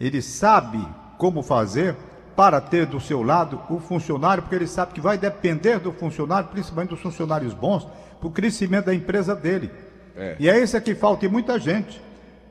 ele 0.00 0.20
sabe 0.20 0.84
como 1.16 1.40
fazer 1.40 1.94
para 2.38 2.60
ter 2.60 2.86
do 2.86 3.00
seu 3.00 3.20
lado 3.20 3.60
o 3.68 3.80
funcionário, 3.80 4.44
porque 4.44 4.54
ele 4.54 4.68
sabe 4.68 4.92
que 4.92 5.00
vai 5.00 5.18
depender 5.18 5.80
do 5.80 5.90
funcionário, 5.90 6.48
principalmente 6.48 6.90
dos 6.90 7.00
funcionários 7.00 7.52
bons, 7.52 7.84
para 8.20 8.28
o 8.28 8.30
crescimento 8.30 8.84
da 8.84 8.94
empresa 8.94 9.34
dele. 9.34 9.72
É. 10.16 10.36
E 10.38 10.48
é 10.48 10.56
isso 10.62 10.80
que 10.80 10.94
falta 10.94 11.26
em 11.26 11.28
muita 11.28 11.58
gente. 11.58 12.00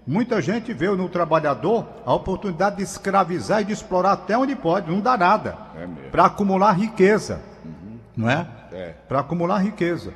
Muita 0.05 0.41
gente 0.41 0.73
vê 0.73 0.89
no 0.89 1.07
trabalhador 1.07 1.87
a 2.05 2.13
oportunidade 2.13 2.75
de 2.75 2.83
escravizar 2.83 3.61
e 3.61 3.63
de 3.63 3.71
explorar 3.71 4.11
até 4.11 4.37
onde 4.37 4.57
pode, 4.57 4.91
não 4.91 4.99
dá 4.99 5.15
nada, 5.15 5.57
É 5.77 5.87
para 6.11 6.25
acumular 6.25 6.73
riqueza. 6.73 7.39
não 8.15 8.29
é? 8.29 8.45
É. 8.73 8.93
Para 9.07 9.21
acumular 9.21 9.59
riqueza. 9.59 10.13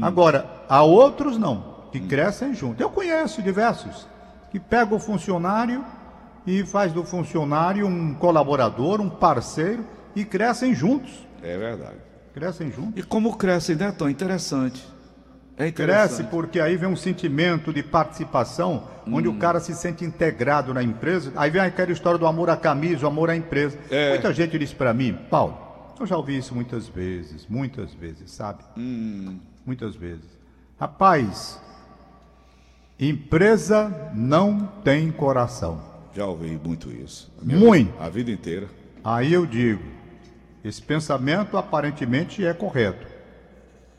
Agora, 0.00 0.46
há 0.66 0.82
outros 0.82 1.36
não, 1.36 1.84
que 1.92 2.00
crescem 2.00 2.54
junto. 2.54 2.82
Eu 2.82 2.88
conheço 2.88 3.42
diversos 3.42 4.08
que 4.50 4.58
pegam 4.58 4.96
o 4.96 5.00
funcionário 5.00 5.84
e 6.46 6.64
faz 6.64 6.92
do 6.92 7.04
funcionário 7.04 7.86
um 7.86 8.14
colaborador, 8.14 9.00
um 9.00 9.08
parceiro 9.10 9.84
e 10.16 10.24
crescem 10.24 10.74
juntos. 10.74 11.26
É 11.42 11.56
verdade. 11.56 11.96
Crescem 12.34 12.70
juntos. 12.70 12.92
E 12.96 13.02
como 13.02 13.36
crescem, 13.36 13.76
né, 13.76 13.92
Tom? 13.92 14.08
Interessante. 14.08 14.86
É 15.56 15.70
Cresce 15.70 16.14
interessante. 16.22 16.30
porque 16.30 16.58
aí 16.58 16.74
vem 16.76 16.88
um 16.88 16.96
sentimento 16.96 17.70
de 17.72 17.82
participação, 17.82 18.84
onde 19.06 19.28
Hum. 19.28 19.32
o 19.32 19.36
cara 19.38 19.60
se 19.60 19.74
sente 19.74 20.04
integrado 20.04 20.72
na 20.72 20.82
empresa. 20.82 21.32
Aí 21.36 21.50
vem 21.50 21.60
aquela 21.60 21.92
história 21.92 22.18
do 22.18 22.26
amor 22.26 22.48
à 22.48 22.56
camisa, 22.56 23.04
o 23.04 23.08
amor 23.08 23.28
à 23.28 23.36
empresa. 23.36 23.78
É. 23.90 24.10
Muita 24.10 24.32
gente 24.32 24.58
disse 24.58 24.74
para 24.74 24.94
mim, 24.94 25.18
Paulo, 25.28 25.58
eu 26.00 26.06
já 26.06 26.16
ouvi 26.16 26.38
isso 26.38 26.54
muitas 26.54 26.88
vezes, 26.88 27.46
muitas 27.46 27.92
vezes, 27.92 28.30
sabe? 28.30 28.62
Hum. 28.74 29.38
Muitas 29.66 29.94
vezes. 29.94 30.24
Rapaz, 30.78 31.60
empresa 32.98 34.10
não 34.14 34.66
tem 34.82 35.10
coração. 35.12 35.89
Já 36.14 36.26
ouvi 36.26 36.58
muito 36.62 36.90
isso. 36.90 37.30
A 37.40 37.44
Muito. 37.44 37.90
vida- 37.92 38.04
a 38.04 38.08
vida 38.08 38.30
inteira. 38.30 38.68
Aí 39.02 39.32
eu 39.32 39.46
digo, 39.46 39.82
esse 40.64 40.82
pensamento 40.82 41.56
aparentemente 41.56 42.44
é 42.44 42.52
correto, 42.52 43.06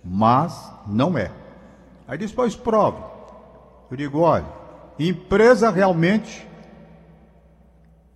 mas 0.04 0.72
não 0.88 1.18
é. 1.18 1.32
Aí 2.08 2.18
diz, 2.18 2.32
pois 2.32 2.56
prove. 2.56 2.98
Eu 3.90 3.98
digo, 3.98 4.20
olha, 4.20 4.46
empresa 5.00 5.70
realmente 5.70 6.46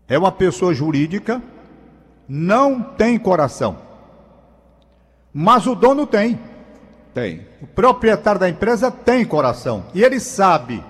é 0.08 0.18
uma 0.18 0.32
pessoa 0.32 0.74
jurídica, 0.74 1.42
não 2.28 2.82
tem 2.82 3.18
coração. 3.18 3.78
Mas 5.34 5.66
o 5.68 5.76
dono 5.76 6.06
tem. 6.06 6.40
Tem. 7.14 7.46
O 7.62 7.68
proprietário 7.68 8.40
da 8.40 8.50
empresa 8.50 8.92
tem 8.92 9.26
coração. 9.26 9.86
E 9.94 10.04
ele 10.04 10.20
sabe 10.20 10.84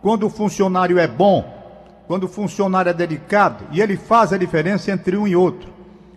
quando 0.00 0.24
o 0.26 0.30
funcionário 0.30 0.98
é 0.98 1.06
bom, 1.06 1.53
quando 2.06 2.24
o 2.24 2.28
funcionário 2.28 2.90
é 2.90 2.92
delicado, 2.92 3.64
e 3.72 3.80
ele 3.80 3.96
faz 3.96 4.32
a 4.32 4.36
diferença 4.38 4.90
entre 4.90 5.16
um 5.16 5.26
e 5.26 5.34
outro. 5.34 5.68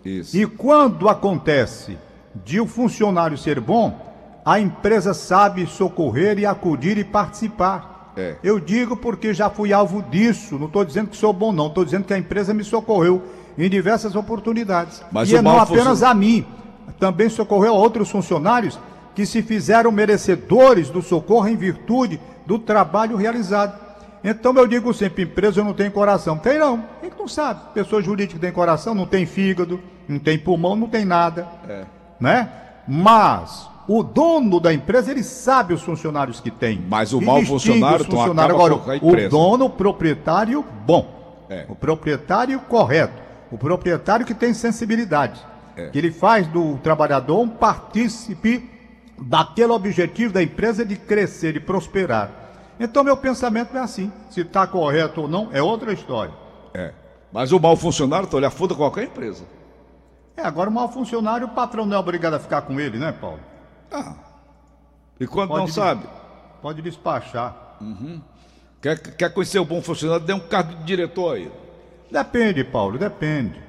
Isso. 0.04 0.36
E 0.36 0.46
quando 0.46 1.08
acontece 1.08 1.96
de 2.44 2.60
o 2.60 2.66
funcionário 2.66 3.36
ser 3.38 3.60
bom, 3.60 3.98
a 4.44 4.60
empresa 4.60 5.12
sabe 5.12 5.66
socorrer 5.66 6.38
e 6.38 6.46
acudir 6.46 6.96
e 6.98 7.04
participar. 7.04 8.12
É. 8.16 8.36
Eu 8.42 8.58
digo 8.58 8.96
porque 8.96 9.32
já 9.34 9.48
fui 9.50 9.72
alvo 9.72 10.02
disso. 10.02 10.58
Não 10.58 10.66
estou 10.66 10.84
dizendo 10.84 11.08
que 11.10 11.16
sou 11.16 11.32
bom, 11.32 11.52
não. 11.52 11.66
Estou 11.68 11.84
dizendo 11.84 12.04
que 12.04 12.14
a 12.14 12.18
empresa 12.18 12.52
me 12.54 12.64
socorreu 12.64 13.22
em 13.56 13.68
diversas 13.68 14.14
oportunidades. 14.14 15.02
Mas 15.12 15.30
e 15.30 15.36
é 15.36 15.42
não 15.42 15.58
apenas 15.58 15.88
funcio- 15.88 16.06
a 16.06 16.14
mim, 16.14 16.46
também 16.98 17.28
socorreu 17.28 17.74
a 17.74 17.78
outros 17.78 18.10
funcionários 18.10 18.78
que 19.14 19.26
se 19.26 19.42
fizeram 19.42 19.90
merecedores 19.92 20.90
do 20.90 21.02
socorro 21.02 21.48
em 21.48 21.56
virtude 21.56 22.20
do 22.46 22.58
trabalho 22.58 23.16
realizado. 23.16 23.87
Então 24.30 24.54
eu 24.54 24.66
digo 24.66 24.92
sempre, 24.92 25.22
empresa 25.24 25.64
não 25.64 25.72
tem 25.72 25.90
coração. 25.90 26.36
Tem 26.36 26.58
não, 26.58 26.84
quem 27.00 27.08
que 27.08 27.18
não 27.18 27.28
sabe? 27.28 27.72
Pessoa 27.72 28.02
jurídica 28.02 28.38
tem 28.38 28.52
coração, 28.52 28.94
não 28.94 29.06
tem 29.06 29.24
fígado, 29.24 29.80
não 30.06 30.18
tem 30.18 30.38
pulmão, 30.38 30.76
não 30.76 30.88
tem 30.88 31.04
nada. 31.04 31.48
É. 31.66 31.84
Né? 32.20 32.50
Mas 32.86 33.68
o 33.88 34.02
dono 34.02 34.60
da 34.60 34.72
empresa, 34.72 35.10
ele 35.10 35.22
sabe 35.22 35.72
os 35.72 35.80
funcionários 35.80 36.40
que 36.40 36.50
tem. 36.50 36.84
Mas 36.88 37.14
o 37.14 37.22
mau 37.22 37.42
funcionário, 37.42 38.02
os 38.02 38.06
Tom, 38.06 38.16
funcionários. 38.16 38.60
acaba 38.60 38.82
Agora, 38.84 39.00
o 39.02 39.30
dono, 39.30 39.64
o 39.64 39.70
proprietário 39.70 40.62
bom. 40.84 41.46
É. 41.48 41.64
O 41.66 41.74
proprietário 41.74 42.60
correto. 42.60 43.22
O 43.50 43.56
proprietário 43.56 44.26
que 44.26 44.34
tem 44.34 44.52
sensibilidade. 44.52 45.40
É. 45.74 45.88
Que 45.88 45.96
ele 45.96 46.12
faz 46.12 46.46
do 46.48 46.76
trabalhador 46.78 47.40
um 47.40 47.48
partícipe 47.48 48.68
daquele 49.18 49.72
objetivo 49.72 50.34
da 50.34 50.42
empresa 50.42 50.84
de 50.84 50.96
crescer 50.96 51.56
e 51.56 51.60
prosperar. 51.60 52.47
Então, 52.78 53.02
meu 53.02 53.16
pensamento 53.16 53.76
é 53.76 53.80
assim. 53.80 54.12
Se 54.30 54.40
está 54.40 54.66
correto 54.66 55.22
ou 55.22 55.28
não, 55.28 55.48
é 55.52 55.62
outra 55.62 55.92
história. 55.92 56.32
É. 56.74 56.92
Mas 57.32 57.52
o 57.52 57.58
mau 57.58 57.76
funcionário, 57.76 58.28
Tom, 58.28 58.38
ele 58.38 58.46
afunda 58.46 58.74
qualquer 58.74 59.04
empresa. 59.04 59.44
É, 60.36 60.42
agora 60.42 60.70
o 60.70 60.72
mau 60.72 60.90
funcionário, 60.90 61.46
o 61.46 61.50
patrão 61.50 61.84
não 61.84 61.96
é 61.96 61.98
obrigado 61.98 62.34
a 62.34 62.38
ficar 62.38 62.62
com 62.62 62.78
ele, 62.78 62.98
né, 62.98 63.12
Paulo? 63.12 63.40
Ah. 63.90 64.14
E 65.18 65.26
quando 65.26 65.48
Pode 65.48 65.60
não 65.60 65.68
sabe, 65.68 66.06
Pode 66.62 66.82
despachar. 66.82 67.76
quer, 68.80 68.98
quer 68.98 69.32
conhecer 69.32 69.58
o 69.58 69.64
bom 69.64 69.82
funcionário, 69.82 70.24
dê 70.24 70.32
um 70.32 70.40
cargo 70.40 70.76
de 70.76 70.84
diretor 70.84 71.34
aí. 71.36 71.50
Depende, 72.10 72.64
Paulo, 72.64 72.98
depende. 72.98 73.60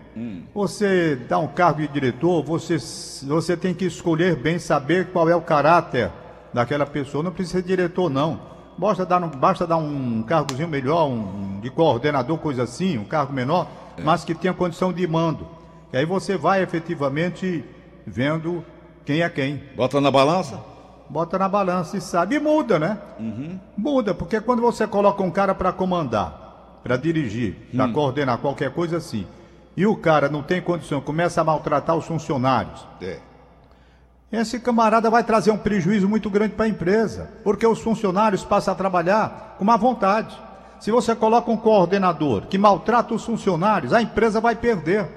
Você 0.54 1.16
dá 1.16 1.38
um 1.38 1.48
cargo 1.48 1.82
de 1.82 1.88
diretor, 1.88 2.44
você, 2.44 2.78
você 3.26 3.56
tem 3.56 3.74
que 3.74 3.86
escolher 3.86 4.36
bem, 4.36 4.60
saber 4.60 5.12
qual 5.12 5.30
é 5.30 5.36
o 5.36 5.42
caráter 5.42 6.12
daquela 6.54 6.86
pessoa. 6.86 7.24
Não 7.24 7.32
precisa 7.32 7.60
ser 7.60 7.68
diretor, 7.68 8.10
não. 8.10 8.42
Basta 8.80 9.06
dar, 9.06 9.22
um- 9.22 9.28
basta 9.30 9.68
dar 9.68 9.76
um 9.78 10.24
cargozinho 10.24 10.68
melhor, 10.70 11.08
um 11.10 11.60
de 11.60 11.70
coordenador, 11.70 12.38
coisa 12.38 12.64
assim, 12.64 12.98
um 12.98 13.04
cargo 13.04 13.34
menor, 13.34 13.68
mas 14.06 14.24
que 14.24 14.34
tenha 14.34 14.54
condição 14.54 14.94
de 14.94 15.06
mando. 15.06 15.46
E 15.92 15.98
aí 15.98 16.06
você 16.06 16.38
vai 16.38 16.64
efetivamente 16.64 17.66
vendo 18.08 18.64
quem 19.06 19.22
é 19.22 19.30
quem. 19.30 19.62
Bota 19.76 20.00
na 20.00 20.10
balança. 20.10 20.58
Bota 21.10 21.38
na 21.38 21.50
balança 21.50 21.98
e 21.98 22.02
sabe. 22.02 22.36
E 22.36 22.40
muda, 22.40 22.80
né? 22.80 22.98
Muda, 23.78 24.14
porque 24.14 24.40
quando 24.40 24.62
você 24.62 24.88
coloca 24.88 25.22
um 25.24 25.32
cara 25.32 25.54
para 25.54 25.74
comandar, 25.74 26.80
para 26.82 26.96
dirigir, 26.96 27.58
para 27.76 27.90
coordenar 27.92 28.38
qualquer 28.38 28.72
coisa 28.72 28.96
assim, 28.98 29.28
e 29.76 29.86
o 29.86 29.96
cara 29.98 30.30
não 30.30 30.42
tem 30.42 30.62
condição, 30.62 31.02
começa 31.02 31.42
a 31.42 31.44
maltratar 31.44 31.98
os 31.98 32.06
funcionários, 32.06 32.88
É. 33.02 33.18
esse 34.32 34.60
camarada 34.60 35.10
vai 35.10 35.24
trazer 35.24 35.52
um 35.52 35.58
prejuízo 35.58 36.08
muito 36.08 36.30
grande 36.30 36.54
para 36.54 36.66
a 36.66 36.70
empresa, 36.70 37.30
porque 37.44 37.66
os 37.66 37.80
funcionários 37.80 38.44
passam 38.44 38.74
a 38.74 38.78
trabalhar 38.78 39.56
com 39.58 39.66
má 39.66 39.76
vontade. 39.76 40.38
Se 40.80 40.92
você 40.92 41.16
coloca 41.16 41.50
um 41.52 41.58
coordenador 41.58 42.44
que 42.48 42.58
maltrata 42.58 43.14
os 43.14 43.26
funcionários, 43.26 43.92
a 43.92 44.02
empresa 44.02 44.40
vai 44.40 44.56
perder. 44.56 45.08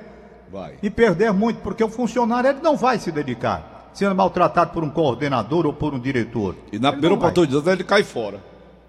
Vai. 0.50 0.74
E 0.82 0.90
perder 0.90 1.32
muito, 1.32 1.60
porque 1.60 1.84
o 1.84 1.88
funcionário 1.88 2.50
ele 2.50 2.60
não 2.60 2.76
vai 2.76 2.98
se 2.98 3.12
dedicar, 3.12 3.90
sendo 3.92 4.14
maltratado 4.14 4.72
por 4.72 4.82
um 4.82 4.90
coordenador 4.90 5.66
ou 5.66 5.72
por 5.72 5.94
um 5.94 6.00
diretor. 6.00 6.56
E 6.72 6.78
na 6.78 6.88
Ele 6.88 6.92
primeira 6.92 7.14
não 7.16 7.20
vai. 7.20 7.30
oportunidade 7.30 7.70
ele 7.76 7.84
cai 7.84 8.02
fora. 8.02 8.40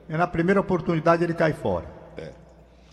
E 0.09 0.13
na 0.17 0.27
primeira 0.27 0.59
oportunidade 0.59 1.23
ele 1.23 1.33
cai 1.33 1.53
fora. 1.53 1.85
É. 2.17 2.31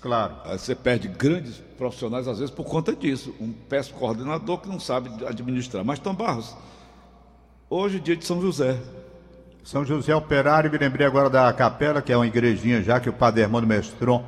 Claro. 0.01 0.35
Aí 0.45 0.59
você 0.59 0.75
perde 0.75 1.09
grandes 1.09 1.63
profissionais, 1.79 2.29
às 2.29 2.39
vezes, 2.39 2.55
por 2.55 2.65
conta 2.65 2.95
disso. 2.95 3.35
Um 3.41 3.53
péssimo 3.53 3.99
coordenador 3.99 4.59
que 4.59 4.69
não 4.69 4.79
sabe 4.79 5.11
administrar. 5.27 5.85
Mas, 5.85 5.99
Tom 5.99 6.15
Barros, 6.15 6.55
hoje 7.71 8.01
dia 8.01 8.17
de 8.17 8.27
São 8.27 8.43
José. 8.43 8.77
São 9.63 9.85
José 9.85 10.15
Operário, 10.15 10.71
me 10.71 10.77
lembrei 10.77 11.07
agora 11.07 11.31
da 11.31 11.53
capela, 11.53 12.03
que 12.03 12.13
é 12.13 12.17
uma 12.17 12.27
igrejinha 12.27 12.83
já 12.83 12.99
que 12.99 13.09
o 13.09 13.13
padre 13.13 13.43
Hermano 13.43 13.67
Mestron 13.67 14.25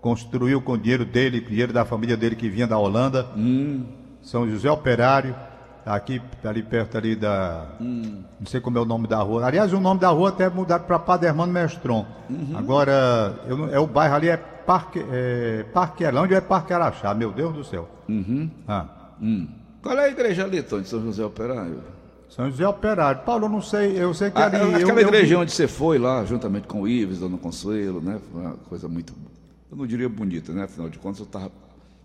construiu 0.00 0.62
com 0.62 0.72
o 0.72 0.78
dinheiro 0.78 1.04
dele, 1.04 1.40
dinheiro 1.40 1.72
da 1.72 1.84
família 1.84 2.16
dele 2.16 2.36
que 2.36 2.48
vinha 2.48 2.66
da 2.66 2.78
Holanda. 2.78 3.26
São 4.22 4.48
José 4.48 4.70
Operário, 4.70 5.34
tá 5.84 5.94
aqui, 5.96 6.22
tá 6.40 6.50
ali 6.50 6.62
perto 6.62 6.96
ali 6.96 7.16
da. 7.16 7.66
Não 7.80 8.46
sei 8.46 8.60
como 8.60 8.78
é 8.78 8.80
o 8.80 8.84
nome 8.84 9.08
da 9.08 9.18
rua. 9.18 9.44
Aliás, 9.44 9.72
o 9.72 9.80
nome 9.80 9.98
da 9.98 10.10
rua 10.10 10.28
até 10.28 10.48
mudaram 10.48 10.84
para 10.84 10.98
Padre 10.98 11.28
Hermano 11.28 11.52
Mestron. 11.52 12.06
Agora, 12.54 13.40
eu 13.48 13.74
é 13.74 13.80
o 13.80 13.86
bairro 13.86 14.14
ali 14.14 14.28
é 14.28 14.36
Parque, 14.36 15.00
é, 15.00 15.64
ou 16.16 16.24
é 16.26 16.40
Parque 16.40 16.72
Araxá, 16.72 17.12
meu 17.14 17.32
Deus 17.32 17.52
do 17.52 17.64
céu. 17.64 17.88
Ah. 18.68 18.86
Hum. 19.20 19.48
Qual 19.82 19.98
é 19.98 20.04
a 20.04 20.08
igreja 20.08 20.44
ali, 20.44 20.62
Tom, 20.62 20.80
de 20.80 20.88
São 20.88 21.02
José 21.02 21.24
Operário? 21.24 21.80
São 22.34 22.50
José 22.50 22.66
Operário. 22.66 23.22
Paulo, 23.24 23.44
eu 23.44 23.48
não 23.50 23.60
sei, 23.60 24.02
eu 24.02 24.14
sei 24.14 24.30
que 24.30 24.38
Ah, 24.40 24.46
ali. 24.46 24.56
aquela 24.56 24.78
eu, 24.80 24.88
eu 24.88 24.98
igreja 25.08 25.26
vi- 25.26 25.36
onde 25.36 25.52
você 25.52 25.68
foi 25.68 25.98
lá, 25.98 26.24
juntamente 26.24 26.66
com 26.66 26.82
o 26.82 26.88
Ives, 26.88 27.18
Dona 27.18 27.36
Consuelo, 27.36 28.00
né? 28.00 28.18
Foi 28.32 28.40
uma 28.40 28.54
coisa 28.68 28.88
muito, 28.88 29.12
eu 29.70 29.76
não 29.76 29.86
diria 29.86 30.08
bonita, 30.08 30.50
né? 30.52 30.64
Afinal 30.64 30.88
de 30.88 30.98
contas, 30.98 31.18
eu 31.20 31.26
estava 31.26 31.50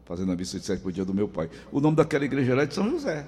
fazendo 0.05 0.31
a 0.31 0.35
missa 0.35 0.59
de 0.59 0.65
sétimo 0.65 0.91
dia 0.91 1.05
do 1.05 1.13
meu 1.13 1.27
pai. 1.29 1.49
O 1.71 1.79
nome 1.79 1.95
daquela 1.95 2.25
igreja 2.25 2.53
lá 2.55 2.63
é 2.63 2.65
de 2.65 2.73
São 2.73 2.89
José. 2.89 3.25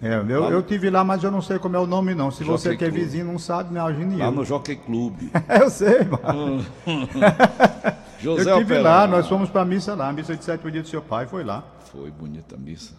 É, 0.00 0.14
eu, 0.14 0.44
eu 0.50 0.62
tive 0.62 0.88
lá, 0.90 1.02
mas 1.02 1.24
eu 1.24 1.30
não 1.32 1.42
sei 1.42 1.58
como 1.58 1.74
é 1.74 1.78
o 1.80 1.86
nome, 1.86 2.14
não. 2.14 2.30
Se 2.30 2.44
você 2.44 2.70
Jockey 2.70 2.78
que 2.78 2.84
é 2.84 2.88
Club. 2.88 3.00
vizinho 3.02 3.24
não 3.24 3.36
sabe, 3.36 3.72
me 3.72 3.80
ajude 3.80 4.14
Lá 4.14 4.26
eu. 4.26 4.30
no 4.30 4.44
Jockey 4.44 4.76
Club. 4.76 5.14
eu 5.60 5.68
sei, 5.68 6.04
mano. 6.04 6.64
José 8.20 8.50
eu 8.52 8.58
tive 8.58 8.74
Operário. 8.74 8.82
lá, 8.84 9.06
nós 9.08 9.26
fomos 9.28 9.50
pra 9.50 9.64
missa 9.64 9.96
lá, 9.96 10.08
a 10.08 10.12
missa 10.12 10.36
de 10.36 10.44
sétimo 10.44 10.70
dia 10.70 10.82
do 10.82 10.88
seu 10.88 11.02
pai, 11.02 11.26
foi 11.26 11.42
lá. 11.42 11.64
Foi 11.90 12.12
bonita 12.12 12.54
a 12.54 12.58
missa. 12.58 12.94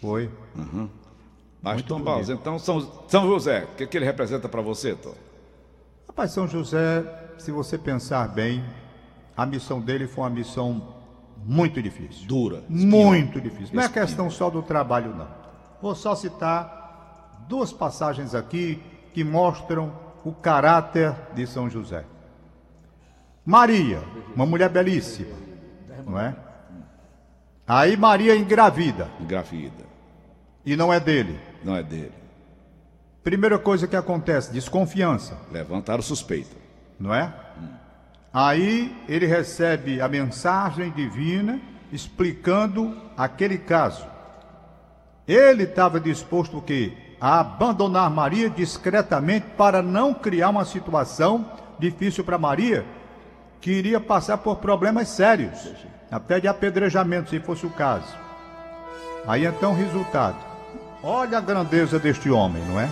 Foi. 0.00 0.28
Mas, 1.62 1.82
Tom 1.82 2.00
Barros, 2.00 2.30
então, 2.30 2.58
São, 2.58 2.80
São 3.06 3.26
José, 3.26 3.64
o 3.64 3.76
que, 3.76 3.86
que 3.86 3.96
ele 3.98 4.04
representa 4.06 4.48
para 4.48 4.62
você, 4.62 4.94
Tom? 4.94 5.14
Rapaz, 6.08 6.32
São 6.32 6.48
José, 6.48 7.04
se 7.38 7.50
você 7.50 7.76
pensar 7.76 8.28
bem, 8.28 8.64
a 9.36 9.44
missão 9.44 9.80
dele 9.80 10.06
foi 10.06 10.24
uma 10.24 10.30
missão 10.30 10.94
muito 11.44 11.82
difícil. 11.82 12.26
Dura. 12.26 12.62
Muito 12.68 13.40
difícil. 13.40 13.74
Não 13.74 13.82
é 13.82 13.88
questão 13.88 14.30
só 14.30 14.48
do 14.50 14.62
trabalho, 14.62 15.14
não. 15.14 15.28
Vou 15.80 15.94
só 15.94 16.14
citar 16.14 17.44
duas 17.48 17.72
passagens 17.72 18.34
aqui 18.34 18.82
que 19.12 19.24
mostram 19.24 19.92
o 20.24 20.32
caráter 20.32 21.14
de 21.34 21.46
São 21.46 21.68
José. 21.68 22.04
Maria, 23.44 24.02
uma 24.34 24.46
mulher 24.46 24.68
belíssima, 24.68 25.34
não 26.06 26.18
é? 26.18 26.36
Aí 27.66 27.96
Maria 27.96 28.36
engravida, 28.36 29.08
Engravida. 29.20 29.84
e 30.64 30.76
não 30.76 30.92
é 30.92 31.00
dele. 31.00 31.40
Não 31.62 31.76
é 31.76 31.82
dele. 31.82 32.12
Primeira 33.22 33.58
coisa 33.58 33.86
que 33.86 33.96
acontece, 33.96 34.52
desconfiança, 34.52 35.36
Levantaram 35.52 36.02
suspeita. 36.02 36.56
não 36.98 37.14
é? 37.14 37.32
Aí 38.32 38.96
ele 39.08 39.26
recebe 39.26 40.00
a 40.00 40.08
mensagem 40.08 40.90
divina 40.90 41.60
explicando 41.92 42.96
aquele 43.16 43.58
caso. 43.58 44.06
Ele 45.26 45.64
estava 45.64 46.00
disposto 46.00 46.58
o 46.58 46.62
quê? 46.62 46.92
A 47.20 47.40
abandonar 47.40 48.08
Maria 48.10 48.48
discretamente 48.48 49.46
para 49.56 49.82
não 49.82 50.14
criar 50.14 50.48
uma 50.48 50.64
situação 50.64 51.44
difícil 51.78 52.24
para 52.24 52.38
Maria, 52.38 52.84
que 53.60 53.70
iria 53.70 54.00
passar 54.00 54.38
por 54.38 54.56
problemas 54.56 55.08
sérios, 55.08 55.74
até 56.10 56.40
de 56.40 56.48
apedrejamento, 56.48 57.30
se 57.30 57.40
fosse 57.40 57.66
o 57.66 57.70
caso. 57.70 58.16
Aí 59.26 59.44
então, 59.44 59.74
resultado. 59.74 60.49
Olha 61.02 61.38
a 61.38 61.40
grandeza 61.40 61.98
deste 61.98 62.30
homem, 62.30 62.62
não 62.68 62.78
é? 62.78 62.88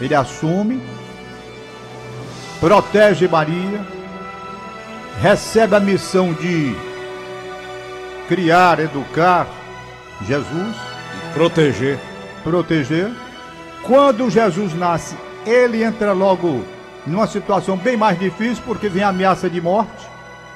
Ele 0.00 0.14
assume, 0.14 0.82
protege 2.58 3.28
Maria, 3.28 3.80
recebe 5.20 5.76
a 5.76 5.80
missão 5.80 6.32
de 6.32 6.74
criar, 8.26 8.80
educar 8.80 9.46
Jesus, 10.26 10.76
Proteger. 11.34 11.98
proteger. 12.42 13.10
Quando 13.84 14.28
Jesus 14.28 14.74
nasce, 14.74 15.16
ele 15.46 15.84
entra 15.84 16.12
logo 16.12 16.64
numa 17.06 17.26
situação 17.28 17.76
bem 17.76 17.96
mais 17.96 18.18
difícil, 18.18 18.62
porque 18.66 18.88
vem 18.88 19.04
a 19.04 19.08
ameaça 19.08 19.48
de 19.48 19.60
morte 19.60 20.04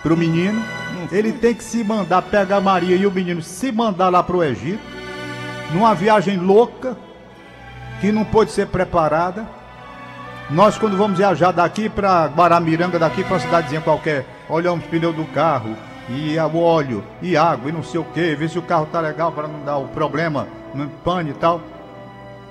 para 0.02 0.12
o 0.12 0.16
menino. 0.16 0.62
Ele 1.10 1.32
tem 1.32 1.54
que 1.54 1.62
se 1.62 1.84
mandar 1.84 2.22
pegar 2.22 2.60
Maria 2.60 2.96
e 2.96 3.06
o 3.06 3.10
menino 3.12 3.40
se 3.42 3.70
mandar 3.70 4.08
lá 4.08 4.22
para 4.22 4.36
o 4.36 4.42
Egito, 4.42 4.82
numa 5.72 5.94
viagem 5.94 6.36
louca, 6.36 6.96
que 8.00 8.12
não 8.12 8.24
pôde 8.24 8.50
ser 8.50 8.66
preparada. 8.66 9.46
Nós, 10.50 10.76
quando 10.76 10.96
vamos 10.96 11.18
viajar 11.18 11.52
daqui 11.52 11.88
para 11.88 12.26
Guaramiranga, 12.26 12.98
daqui 12.98 13.22
para 13.22 13.34
uma 13.34 13.40
cidadezinha 13.40 13.80
qualquer, 13.80 14.26
olhamos 14.48 14.84
pneu 14.86 15.12
do 15.12 15.24
carro, 15.26 15.74
e 16.08 16.36
o 16.38 16.58
óleo, 16.58 17.02
e 17.22 17.36
água, 17.36 17.70
e 17.70 17.72
não 17.72 17.82
sei 17.82 18.00
o 18.00 18.04
que, 18.04 18.34
ver 18.34 18.50
se 18.50 18.58
o 18.58 18.62
carro 18.62 18.86
tá 18.90 19.00
legal 19.00 19.32
para 19.32 19.48
não 19.48 19.64
dar 19.64 19.78
o 19.78 19.88
problema, 19.88 20.46
no 20.74 20.88
pane 20.88 21.30
e 21.30 21.34
tal. 21.34 21.60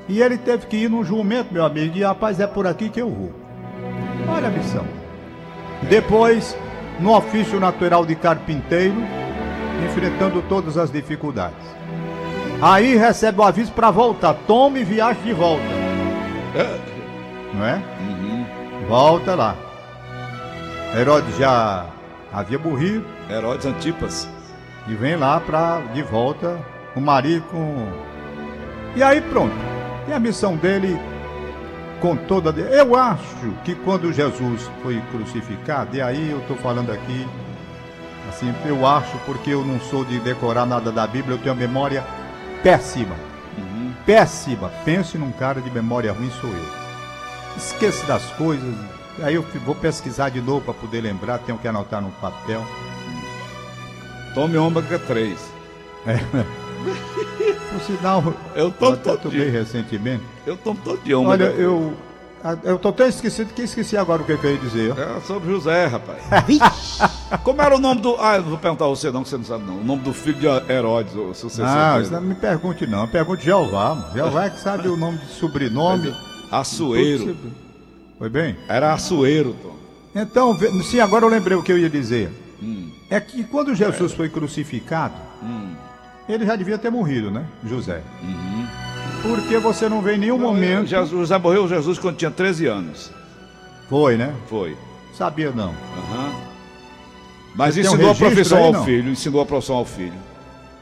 E 0.08 0.22
ele 0.22 0.38
teve 0.38 0.66
que 0.66 0.78
ir 0.78 0.90
num 0.90 1.04
jumento, 1.04 1.54
meu 1.54 1.66
amigo, 1.66 1.98
e 1.98 2.04
rapaz, 2.04 2.40
é 2.40 2.48
por 2.48 2.66
aqui 2.66 2.90
que 2.90 3.02
eu 3.02 3.10
vou. 3.10 3.32
Olha 4.28 4.48
a 4.48 4.52
missão. 4.52 4.86
Depois, 5.84 6.58
no 7.00 7.16
ofício 7.16 7.60
natural 7.60 8.06
de 8.06 8.16
carpinteiro, 8.16 9.04
enfrentando 9.86 10.42
todas 10.44 10.78
as 10.78 10.92
dificuldades. 10.92 11.81
Aí 12.62 12.96
recebe 12.96 13.40
o 13.40 13.44
aviso 13.44 13.72
para 13.72 13.90
voltar. 13.90 14.36
Tome 14.46 14.84
viagem 14.84 15.24
de 15.24 15.34
volta. 15.34 15.64
Não 17.54 17.66
é? 17.66 17.82
Volta 18.88 19.36
lá. 19.36 19.56
Herodes 20.96 21.38
já 21.38 21.86
havia 22.32 22.60
morrido 22.60 23.06
Herodes 23.30 23.66
Antipas. 23.66 24.28
e 24.88 24.94
vem 24.94 25.16
lá 25.16 25.40
para 25.40 25.80
de 25.94 26.02
volta 26.04 26.60
o 26.96 27.00
marido 27.00 27.46
com 27.50 27.88
e 28.96 29.02
aí 29.02 29.22
pronto. 29.22 29.56
E 30.08 30.14
a 30.14 30.20
missão 30.20 30.56
dele 30.56 31.00
com 32.00 32.16
toda 32.16 32.50
eu 32.60 32.96
acho 32.96 33.52
que 33.64 33.76
quando 33.76 34.12
Jesus 34.12 34.70
foi 34.82 35.02
crucificado 35.12 35.96
e 35.96 36.02
aí 36.02 36.32
eu 36.32 36.40
estou 36.40 36.58
falando 36.58 36.92
aqui 36.92 37.28
assim 38.28 38.54
eu 38.66 38.86
acho 38.86 39.18
porque 39.20 39.52
eu 39.52 39.64
não 39.64 39.80
sou 39.80 40.04
de 40.04 40.20
decorar 40.20 40.66
nada 40.66 40.92
da 40.92 41.06
Bíblia 41.06 41.36
eu 41.36 41.40
tenho 41.40 41.54
uma 41.54 41.62
memória 41.62 42.04
péssima 42.64 43.16
péssima 44.06 44.70
pense 44.86 45.18
num 45.18 45.32
cara 45.32 45.62
de 45.62 45.70
memória 45.72 46.12
ruim 46.12 46.32
sou 46.40 46.50
eu 46.50 46.66
esqueço 47.58 48.06
das 48.06 48.24
coisas 48.34 48.76
aí 49.22 49.36
eu 49.36 49.46
vou 49.66 49.76
pesquisar 49.76 50.30
de 50.30 50.42
novo 50.42 50.62
para 50.62 50.74
poder 50.74 51.02
lembrar 51.02 51.40
tenho 51.40 51.58
que 51.58 51.68
anotar 51.68 52.02
no 52.02 52.12
papel 52.12 52.66
Tome 54.34 54.58
ômega 54.58 54.98
3. 54.98 55.38
por 57.70 57.82
sinal 57.82 58.24
Eu 58.56 58.66
eu 58.68 58.72
tomo 58.72 58.94
até 58.94 59.18
todo 59.18 59.30
dia. 59.30 59.52
recentemente 59.52 60.24
Eu 60.46 60.56
tomo 60.56 60.80
todo 60.84 61.02
dia 61.04 61.20
ômega 61.20 61.44
Olha, 61.44 61.54
3. 61.54 61.60
eu. 61.60 61.94
Ah, 62.44 62.58
Eu 62.64 62.78
tô 62.80 62.92
tão 62.92 63.08
esquecido 63.08 63.54
que 63.54 63.62
esqueci 63.62 63.96
agora 63.98 64.22
o 64.22 64.26
que, 64.26 64.38
que 64.38 64.46
eu 64.46 64.52
ia 64.54 64.58
dizer. 64.60 64.98
É 64.98 65.20
sobre 65.22 65.50
José, 65.52 65.86
rapaz. 65.88 66.20
Como 67.44 67.62
era 67.62 67.76
o 67.76 67.80
nome 67.80 68.02
do. 68.02 68.16
Ah, 68.20 68.38
eu 68.38 68.44
vou 68.44 68.58
perguntar 68.58 68.86
a 68.86 68.90
você 68.90 69.12
não, 69.12 69.24
que 69.24 69.30
você 69.30 69.38
não 69.38 69.44
sabe 69.46 69.64
não. 69.66 69.78
O 69.78 69.84
nome 69.84 70.02
do 70.04 70.14
filho 70.14 70.38
de 70.40 70.72
Herodes, 70.72 71.16
o 71.16 71.34
sucessor 71.34 71.66
Ah, 71.68 72.00
não 72.12 72.22
me 72.22 72.36
pergunte 72.36 72.86
não. 72.88 73.08
Pergunte 73.08 73.44
Jeová. 73.46 73.96
mano. 73.96 74.14
Jeová 74.14 74.46
é 74.46 74.50
que 74.50 74.60
sabe 74.60 74.88
o 74.88 74.98
nome 74.98 75.18
de 75.20 75.28
sobrenome. 75.34 76.14
Açoeiro. 76.52 77.24
se- 77.26 77.36
Foi 78.20 78.30
bem? 78.30 78.58
Era 78.68 78.94
Açoeiro, 78.94 79.56
Tom. 79.64 79.76
Então, 80.14 80.58
sim, 80.84 81.00
agora 81.00 81.26
eu 81.26 81.30
lembrei 81.30 81.58
o 81.58 81.64
que 81.64 81.72
eu 81.72 81.78
ia 81.78 81.90
dizer. 81.90 82.30
Hum. 82.62 82.92
É 83.10 83.20
que 83.20 83.44
quando 83.46 83.74
Jesus 83.74 84.12
foi 84.14 84.28
crucificado, 84.30 85.14
Hum. 85.42 85.74
ele 86.28 86.46
já 86.46 86.56
devia 86.58 86.78
ter 86.78 86.90
morrido, 86.92 87.32
né? 87.32 87.46
José. 87.64 88.02
Porque 89.22 89.58
você 89.60 89.88
não 89.88 90.02
vê 90.02 90.16
em 90.16 90.20
nenhum 90.20 90.38
momento. 90.38 90.88
Jesus, 90.88 91.10
José 91.12 91.38
morreu 91.38 91.68
Jesus 91.68 92.00
quando 92.00 92.18
tinha 92.18 92.32
13 92.32 92.66
anos. 92.68 93.12
Foi, 93.90 94.18
né? 94.18 94.34
Foi. 94.48 94.76
Sabia 95.14 95.52
não. 95.52 95.70
Aham. 95.98 96.34
Mas 97.56 97.76
Você 97.76 97.82
tem 97.82 97.90
um 97.90 97.94
ensinou 97.94 98.12
a 98.12 98.16
profissão 98.16 98.58
aí, 98.58 98.64
ao 98.66 98.72
não? 98.74 98.86
filho, 98.86 99.12
ensinou 99.12 99.42
a 99.42 99.46
profissão 99.46 99.76
ao 99.76 99.86
filho. 99.86 100.14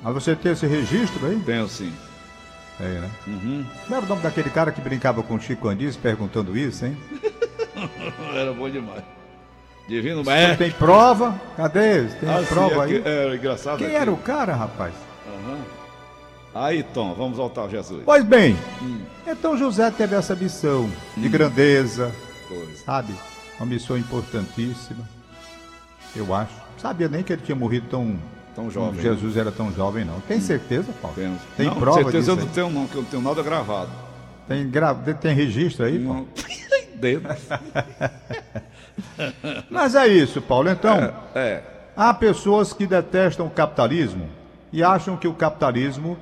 Mas 0.02 0.13
você 0.13 0.36
tem 0.36 0.52
esse 0.52 0.65
registro 0.67 1.25
aí? 1.25 1.36
Tenho 1.45 1.67
sim. 1.67 1.91
É, 2.80 2.84
né? 2.84 3.10
Uhum. 3.28 3.65
Era 3.91 4.02
o 4.02 4.06
nome 4.08 4.21
daquele 4.21 4.49
cara 4.49 4.71
que 4.71 4.80
brincava 4.80 5.21
com 5.23 5.34
o 5.36 5.41
Chico 5.41 5.67
Andis 5.67 5.97
perguntando 5.97 6.56
isso, 6.58 6.86
hein? 6.86 6.95
Era 8.34 8.54
bom 8.54 8.69
demais. 8.69 9.04
Divino 9.88 10.23
Mestre. 10.23 10.58
tem 10.58 10.71
prova? 10.71 11.41
Cadê? 11.58 12.04
Tem 12.04 12.30
Ah, 12.30 12.39
sim, 12.39 12.45
prova 12.45 12.84
aqui- 12.86 12.95
aí? 12.97 13.02
Era 13.04 13.36
engraçado. 13.36 13.78
Quem 13.80 13.88
aqui. 13.88 13.95
era 13.95 14.12
o 14.12 14.17
cara, 14.17 14.54
rapaz? 14.56 14.93
Aham. 15.28 15.58
Aí, 16.53 16.83
Tom, 16.83 17.13
vamos 17.13 17.38
voltar 17.38 17.62
ao 17.62 17.69
Jesus. 17.69 18.01
Pois 18.05 18.23
bem, 18.25 18.57
Hum. 18.81 19.01
então 19.27 19.57
José 19.57 19.89
teve 19.91 20.15
essa 20.15 20.35
missão 20.35 20.89
de 21.15 21.29
grandeza, 21.29 22.12
Coisa. 22.47 22.83
sabe? 22.85 23.13
Uma 23.59 23.65
missão 23.67 23.97
importantíssima, 23.97 25.07
eu 26.15 26.33
acho. 26.33 26.53
Sabia 26.77 27.07
nem 27.07 27.21
que 27.23 27.33
ele 27.33 27.41
tinha 27.43 27.55
morrido 27.55 27.88
tão. 27.89 28.17
Tão 28.55 28.69
jovem. 28.71 28.93
né? 28.95 29.01
Jesus 29.03 29.38
era 29.38 29.51
tão 29.51 29.71
jovem, 29.71 30.03
não. 30.03 30.19
Tem 30.21 30.41
certeza, 30.41 30.91
Paulo? 31.01 31.15
Temos. 31.15 31.39
Tem 31.55 31.67
não, 31.67 31.75
prova 31.75 32.01
certeza 32.03 32.31
eu 32.31 32.35
não 32.35 32.47
tenho 32.47 32.69
não, 32.69 32.88
que 32.88 32.95
eu 32.95 33.01
não 33.03 33.09
tenho 33.09 33.21
nada 33.23 33.43
gravado. 33.43 33.91
Tem, 34.47 34.67
gra... 34.69 34.93
tem 34.95 35.35
registro 35.35 35.85
aí, 35.85 35.99
Paulo? 36.03 36.27
Não. 36.91 36.99
Dedo. 36.99 37.29
Mas 39.69 39.95
é 39.95 40.07
isso, 40.07 40.41
Paulo. 40.41 40.69
Então, 40.69 41.13
É. 41.33 41.62
há 41.95 42.13
pessoas 42.13 42.73
que 42.73 42.85
detestam 42.85 43.45
o 43.45 43.49
capitalismo 43.49 44.27
e 44.73 44.83
acham 44.83 45.15
que 45.15 45.27
o 45.27 45.33
capitalismo 45.33 46.17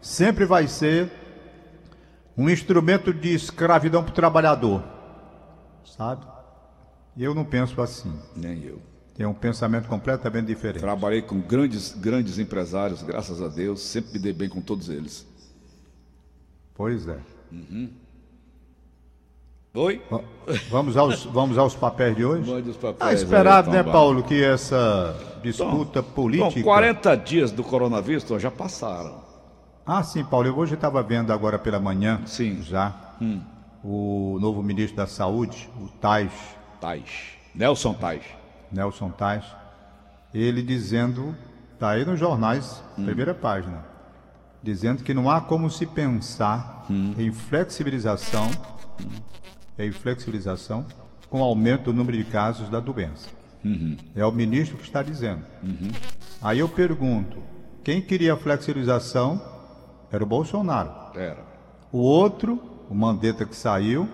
sempre 0.00 0.44
vai 0.44 0.66
ser 0.68 1.10
um 2.36 2.48
instrumento 2.50 3.12
de 3.14 3.34
escravidão 3.34 4.02
para 4.02 4.10
o 4.12 4.14
trabalhador. 4.14 4.82
Sabe? 5.84 6.26
Eu 7.16 7.34
não 7.34 7.44
penso 7.44 7.80
assim. 7.80 8.12
Nem 8.34 8.62
eu. 8.64 8.78
Tenho 9.14 9.30
um 9.30 9.34
pensamento 9.34 9.88
completamente 9.88 10.46
diferente. 10.46 10.80
Trabalhei 10.82 11.22
com 11.22 11.40
grandes, 11.40 11.94
grandes 11.94 12.38
empresários, 12.38 13.02
graças 13.02 13.40
a 13.40 13.48
Deus. 13.48 13.80
Sempre 13.80 14.12
me 14.14 14.18
dei 14.18 14.32
bem 14.34 14.48
com 14.48 14.60
todos 14.60 14.90
eles. 14.90 15.26
Pois 16.74 17.08
é. 17.08 17.18
Oi? 19.74 20.02
Va- 20.10 20.20
Vamos 20.70 20.96
aos, 20.96 21.24
vamos 21.24 21.56
aos 21.58 21.74
papéis 21.74 22.16
de 22.16 22.24
hoje? 22.24 22.50
Mande 22.50 22.70
os 22.70 22.76
papéis 22.76 23.10
Ah, 23.10 23.12
esperado, 23.14 23.68
Tom 23.68 23.72
né. 23.76 23.82
Paulo, 23.82 24.22
que 24.22 24.42
essa 24.42 25.14
disputa 25.42 26.02
Tom, 26.02 26.10
política. 26.12 26.62
40 26.62 27.14
dias 27.16 27.50
do 27.50 27.62
coronavírus 27.64 28.24
Tom, 28.24 28.38
já 28.38 28.50
passaram. 28.50 29.24
Ah, 29.86 30.02
sim, 30.02 30.24
Paulo. 30.24 30.48
Eu 30.48 30.56
hoje 30.58 30.74
estava 30.74 31.02
vendo 31.02 31.32
agora 31.32 31.58
pela 31.58 31.78
manhã, 31.78 32.20
Sim. 32.26 32.58
Hum. 32.58 32.62
já, 32.62 32.94
o 33.84 34.38
novo 34.40 34.62
ministro 34.62 34.96
da 34.96 35.06
Saúde, 35.06 35.68
o 35.80 35.88
Tais, 35.88 36.32
Tais. 36.80 37.08
Nelson 37.54 37.94
Tais. 37.94 38.22
Nelson 38.70 39.10
Tais, 39.10 39.44
ele 40.34 40.60
dizendo, 40.62 41.34
tá 41.78 41.90
aí 41.90 42.04
nos 42.04 42.18
jornais, 42.18 42.82
Hum. 42.98 43.04
primeira 43.04 43.32
página, 43.32 43.84
dizendo 44.62 45.04
que 45.04 45.14
não 45.14 45.30
há 45.30 45.40
como 45.40 45.70
se 45.70 45.86
pensar 45.86 46.84
Hum. 46.90 47.14
em 47.16 47.30
flexibilização, 47.32 48.50
em 49.78 49.92
flexibilização 49.92 50.84
com 51.30 51.42
aumento 51.42 51.84
do 51.84 51.92
número 51.92 52.16
de 52.16 52.24
casos 52.24 52.68
da 52.68 52.80
doença. 52.80 53.28
Uhum. 53.64 53.96
É 54.14 54.24
o 54.24 54.30
ministro 54.30 54.76
que 54.76 54.84
está 54.84 55.02
dizendo. 55.02 55.42
Aí 56.40 56.60
eu 56.60 56.68
pergunto, 56.68 57.42
quem 57.82 58.00
queria 58.00 58.34
a 58.34 58.36
flexibilização 58.36 59.42
era 60.10 60.22
o 60.22 60.26
Bolsonaro. 60.26 60.90
Era. 61.14 61.44
O 61.92 61.98
outro, 61.98 62.60
o 62.90 62.94
Mandetta 62.94 63.44
que 63.44 63.56
saiu, 63.56 64.08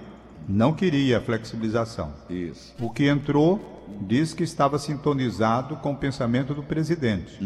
não 0.49 0.73
queria 0.73 1.19
a 1.19 1.21
flexibilização. 1.21 2.13
Isso. 2.29 2.75
O 2.81 2.91
que 2.91 3.09
entrou 3.09 3.85
diz 4.01 4.33
que 4.33 4.43
estava 4.43 4.79
sintonizado 4.79 5.77
com 5.77 5.93
o 5.93 5.97
pensamento 5.97 6.55
do 6.55 6.63
presidente. 6.63 7.39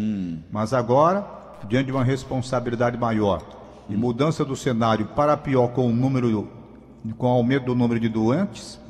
Mas 0.50 0.72
agora, 0.72 1.26
diante 1.68 1.86
de 1.86 1.92
uma 1.92 2.04
responsabilidade 2.04 2.96
maior 2.96 3.42
e 3.88 3.96
mudança 3.96 4.44
do 4.44 4.56
cenário 4.56 5.06
para 5.06 5.36
pior 5.36 5.68
com 5.68 5.88
um 5.88 5.94
número 5.94 6.48
com 7.18 7.26
o 7.26 7.30
aumento 7.30 7.66
do 7.66 7.74
número 7.74 8.00
de 8.00 8.08
doentes, 8.08 8.80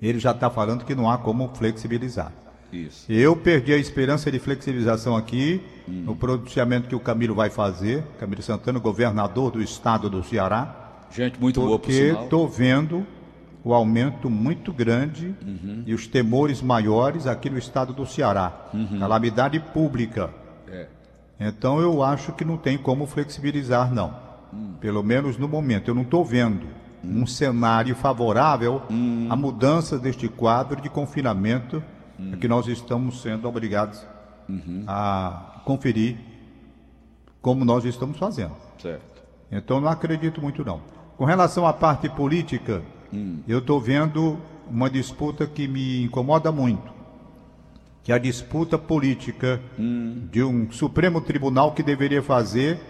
ele 0.00 0.18
já 0.18 0.30
está 0.30 0.48
falando 0.48 0.84
que 0.84 0.94
não 0.94 1.10
há 1.10 1.18
como 1.18 1.48
flexibilizar. 1.54 2.32
Isso. 2.74 3.10
Eu 3.10 3.36
perdi 3.36 3.72
a 3.72 3.76
esperança 3.76 4.30
de 4.30 4.38
flexibilização 4.38 5.16
aqui 5.16 5.62
no 5.86 6.16
pronunciamento 6.16 6.88
que 6.88 6.94
o 6.94 7.00
Camilo 7.00 7.34
vai 7.34 7.50
fazer, 7.50 8.02
Camilo 8.18 8.42
Santana, 8.42 8.78
governador 8.78 9.50
do 9.52 9.62
estado 9.62 10.10
do 10.10 10.22
Ceará, 10.24 10.80
Gente 11.10 11.40
muito 11.40 11.60
boa 11.60 11.78
por 11.78 11.82
porque 11.82 12.16
estou 12.24 12.48
vendo 12.48 13.06
o 13.62 13.72
aumento 13.72 14.28
muito 14.28 14.72
grande 14.72 15.34
Uhum. 15.46 15.84
e 15.86 15.94
os 15.94 16.06
temores 16.08 16.60
maiores 16.60 17.26
aqui 17.26 17.48
no 17.48 17.56
estado 17.56 17.92
do 17.92 18.04
Ceará. 18.04 18.68
Calamidade 18.98 19.60
pública. 19.60 20.30
É. 20.68 20.88
Então 21.38 21.80
eu 21.80 22.02
acho 22.02 22.32
que 22.32 22.44
não 22.44 22.56
tem 22.56 22.76
como 22.76 23.06
flexibilizar, 23.06 23.92
não. 23.94 24.14
Pelo 24.80 25.02
menos 25.02 25.38
no 25.38 25.48
momento. 25.48 25.88
Eu 25.90 25.94
não 25.94 26.02
estou 26.02 26.24
vendo 26.24 26.66
um 27.02 27.26
cenário 27.26 27.94
favorável 27.94 28.82
à 29.30 29.36
mudança 29.36 29.98
deste 29.98 30.28
quadro 30.28 30.80
de 30.80 30.88
confinamento 30.88 31.82
que 32.40 32.46
nós 32.48 32.66
estamos 32.68 33.20
sendo 33.22 33.48
obrigados 33.48 34.04
a 34.86 35.62
conferir 35.64 36.16
como 37.40 37.64
nós 37.64 37.84
estamos 37.84 38.18
fazendo. 38.18 38.54
Certo. 38.78 39.22
Então 39.50 39.80
não 39.80 39.88
acredito 39.88 40.40
muito 40.40 40.64
não. 40.64 40.80
Com 41.16 41.24
relação 41.24 41.66
à 41.66 41.72
parte 41.72 42.08
política, 42.08 42.82
eu 43.46 43.58
estou 43.58 43.80
vendo 43.80 44.38
uma 44.70 44.88
disputa 44.90 45.46
que 45.46 45.68
me 45.68 46.02
incomoda 46.04 46.50
muito, 46.50 46.92
que 48.02 48.10
é 48.12 48.14
a 48.14 48.18
disputa 48.18 48.76
política 48.78 49.60
de 50.30 50.42
um 50.42 50.70
Supremo 50.72 51.20
Tribunal 51.20 51.72
que 51.72 51.82
deveria 51.82 52.22
fazer 52.22 52.80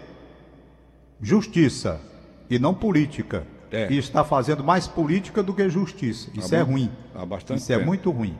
justiça 1.21 1.99
e 2.49 2.59
não 2.59 2.73
política. 2.73 3.45
É. 3.71 3.91
E 3.91 3.97
está 3.97 4.23
fazendo 4.23 4.63
mais 4.63 4.87
política 4.87 5.43
do 5.43 5.53
que 5.53 5.67
justiça. 5.67 6.29
Isso 6.33 6.55
é 6.55 6.63
muito- 6.63 6.71
ruim. 6.71 6.91
há 7.13 7.55
Isso 7.55 7.73
é 7.73 7.75
tempo. 7.75 7.87
muito 7.87 8.09
ruim. 8.11 8.37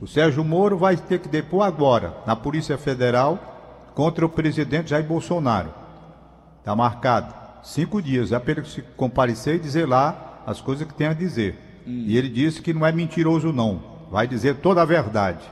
O 0.00 0.06
Sérgio 0.06 0.44
Moro 0.44 0.76
vai 0.76 0.96
ter 0.96 1.20
que 1.20 1.28
depor 1.28 1.64
agora, 1.64 2.14
na 2.26 2.34
Polícia 2.34 2.76
Federal, 2.76 3.90
contra 3.94 4.24
o 4.24 4.28
presidente 4.28 4.90
Jair 4.90 5.04
Bolsonaro. 5.04 5.72
Está 6.58 6.74
marcado. 6.74 7.34
Cinco 7.62 8.00
dias, 8.00 8.30
já 8.30 8.40
para 8.40 8.52
ele 8.52 8.62
comparecer 8.96 9.56
e 9.56 9.58
dizer 9.58 9.86
lá 9.86 10.42
as 10.46 10.60
coisas 10.60 10.86
que 10.86 10.94
tem 10.94 11.06
a 11.06 11.12
dizer. 11.12 11.58
E 11.86 12.16
ele 12.16 12.28
disse 12.28 12.60
que 12.60 12.72
não 12.74 12.84
é 12.84 12.92
mentiroso, 12.92 13.52
não. 13.52 13.82
Vai 14.10 14.26
dizer 14.26 14.56
toda 14.56 14.82
a 14.82 14.84
verdade. 14.84 15.44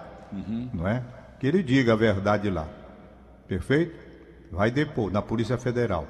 Não 0.72 0.86
é? 0.86 1.02
Que 1.38 1.46
ele 1.46 1.62
diga 1.62 1.92
a 1.92 1.96
verdade 1.96 2.50
lá. 2.50 2.66
Perfeito? 3.46 3.94
Vai 4.50 4.70
depor 4.70 5.10
na 5.10 5.22
Polícia 5.22 5.56
Federal. 5.56 6.06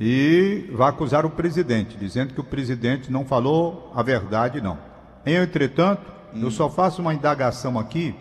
E 0.00 0.70
vai 0.72 0.90
acusar 0.90 1.26
o 1.26 1.30
presidente, 1.30 1.96
dizendo 1.96 2.32
que 2.34 2.40
o 2.40 2.44
presidente 2.44 3.10
não 3.10 3.24
falou 3.24 3.92
a 3.94 4.02
verdade, 4.02 4.60
não. 4.60 4.78
Entretanto, 5.26 6.17
eu 6.34 6.50
só 6.50 6.68
faço 6.68 7.00
uma 7.00 7.14
indagação 7.14 7.78
aqui 7.78 8.14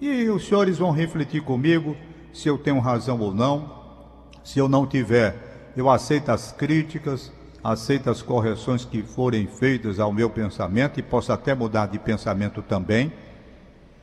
e 0.00 0.28
os 0.28 0.46
senhores 0.46 0.78
vão 0.78 0.90
refletir 0.90 1.42
comigo 1.42 1.96
se 2.32 2.48
eu 2.48 2.58
tenho 2.58 2.78
razão 2.78 3.18
ou 3.18 3.34
não. 3.34 3.74
Se 4.44 4.58
eu 4.58 4.68
não 4.68 4.86
tiver, 4.86 5.72
eu 5.76 5.90
aceito 5.90 6.30
as 6.30 6.52
críticas, 6.52 7.32
aceito 7.64 8.10
as 8.10 8.22
correções 8.22 8.84
que 8.84 9.02
forem 9.02 9.46
feitas 9.46 9.98
ao 9.98 10.12
meu 10.12 10.30
pensamento 10.30 11.00
e 11.00 11.02
posso 11.02 11.32
até 11.32 11.54
mudar 11.54 11.86
de 11.86 11.98
pensamento 11.98 12.62
também. 12.62 13.12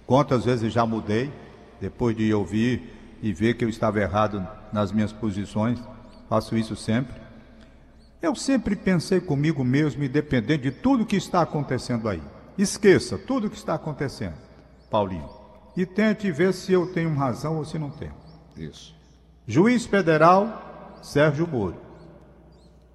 Quantas 0.05 0.45
vezes 0.45 0.73
já 0.73 0.85
mudei, 0.85 1.31
depois 1.79 2.15
de 2.15 2.33
ouvir 2.33 3.17
e 3.21 3.31
ver 3.31 3.53
que 3.53 3.63
eu 3.63 3.69
estava 3.69 4.01
errado 4.01 4.45
nas 4.71 4.91
minhas 4.91 5.13
posições, 5.13 5.79
faço 6.27 6.57
isso 6.57 6.75
sempre. 6.75 7.15
Eu 8.21 8.35
sempre 8.35 8.75
pensei 8.75 9.19
comigo 9.19 9.63
mesmo, 9.63 10.03
independente 10.03 10.63
de 10.63 10.71
tudo 10.71 11.05
que 11.05 11.15
está 11.15 11.41
acontecendo 11.41 12.09
aí. 12.09 12.21
Esqueça 12.57 13.17
tudo 13.17 13.49
que 13.49 13.55
está 13.55 13.73
acontecendo, 13.73 14.35
Paulinho, 14.89 15.29
e 15.75 15.85
tente 15.85 16.31
ver 16.31 16.53
se 16.53 16.71
eu 16.71 16.91
tenho 16.93 17.13
razão 17.15 17.57
ou 17.57 17.65
se 17.65 17.79
não 17.79 17.89
tenho. 17.89 18.13
Isso. 18.55 18.95
Juiz 19.47 19.85
Federal, 19.85 20.99
Sérgio 21.01 21.47
Moro. 21.47 21.77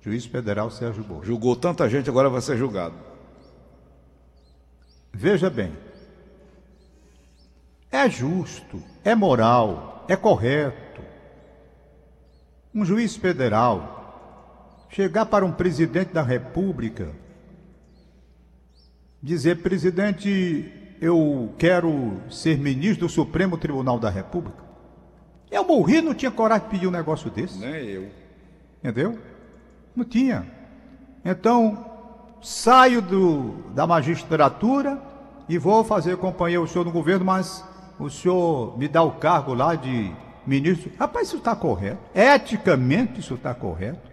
Juiz 0.01 0.25
Federal, 0.25 0.71
Sérgio 0.71 1.05
Moro. 1.05 1.25
Julgou 1.25 1.57
tanta 1.57 1.89
gente, 1.89 2.09
agora 2.09 2.31
vai 2.31 2.41
ser 2.41 2.57
julgado. 2.57 2.95
Veja 5.13 5.51
bem, 5.51 5.73
é 7.91 8.09
justo, 8.09 8.83
é 9.03 9.15
moral, 9.15 10.05
é 10.09 10.15
correto. 10.15 11.03
Um 12.75 12.85
juiz 12.85 13.17
federal 13.17 14.87
chegar 14.91 15.27
para 15.27 15.45
um 15.45 15.53
presidente 15.53 16.13
da 16.13 16.23
República, 16.23 17.11
dizer: 19.23 19.63
presidente, 19.63 20.73
eu 21.01 21.55
quero 21.59 22.21
ser 22.31 22.59
ministro 22.59 23.07
do 23.07 23.13
Supremo 23.13 23.57
Tribunal 23.57 23.99
da 23.99 24.11
República. 24.11 24.69
Eu 25.51 25.65
morri, 25.65 26.01
não 26.03 26.15
tinha 26.15 26.31
coragem 26.31 26.65
de 26.65 26.71
pedir 26.71 26.87
um 26.87 26.91
negócio 26.91 27.31
desse. 27.31 27.59
Nem 27.59 27.87
eu. 27.87 28.09
Entendeu? 28.79 29.19
Não 29.97 30.05
tinha. 30.05 30.47
Então, 31.25 31.87
saio 32.43 33.01
do, 33.01 33.71
da 33.75 33.87
magistratura 33.87 35.01
e 35.49 35.59
vou 35.59 35.83
fazer 35.83 36.17
companhia 36.17 36.59
ao 36.59 36.67
senhor 36.67 36.85
no 36.85 36.91
governo, 36.91 37.25
mas 37.25 37.65
o 37.99 38.11
senhor 38.11 38.79
me 38.79 38.87
dá 38.87 39.03
o 39.03 39.13
cargo 39.13 39.55
lá 39.55 39.75
de 39.75 40.13
ministro. 40.47 40.93
Rapaz, 40.99 41.29
isso 41.29 41.39
está 41.39 41.57
correto. 41.57 41.99
Eticamente, 42.15 43.21
isso 43.21 43.35
está 43.35 43.55
correto. 43.55 44.09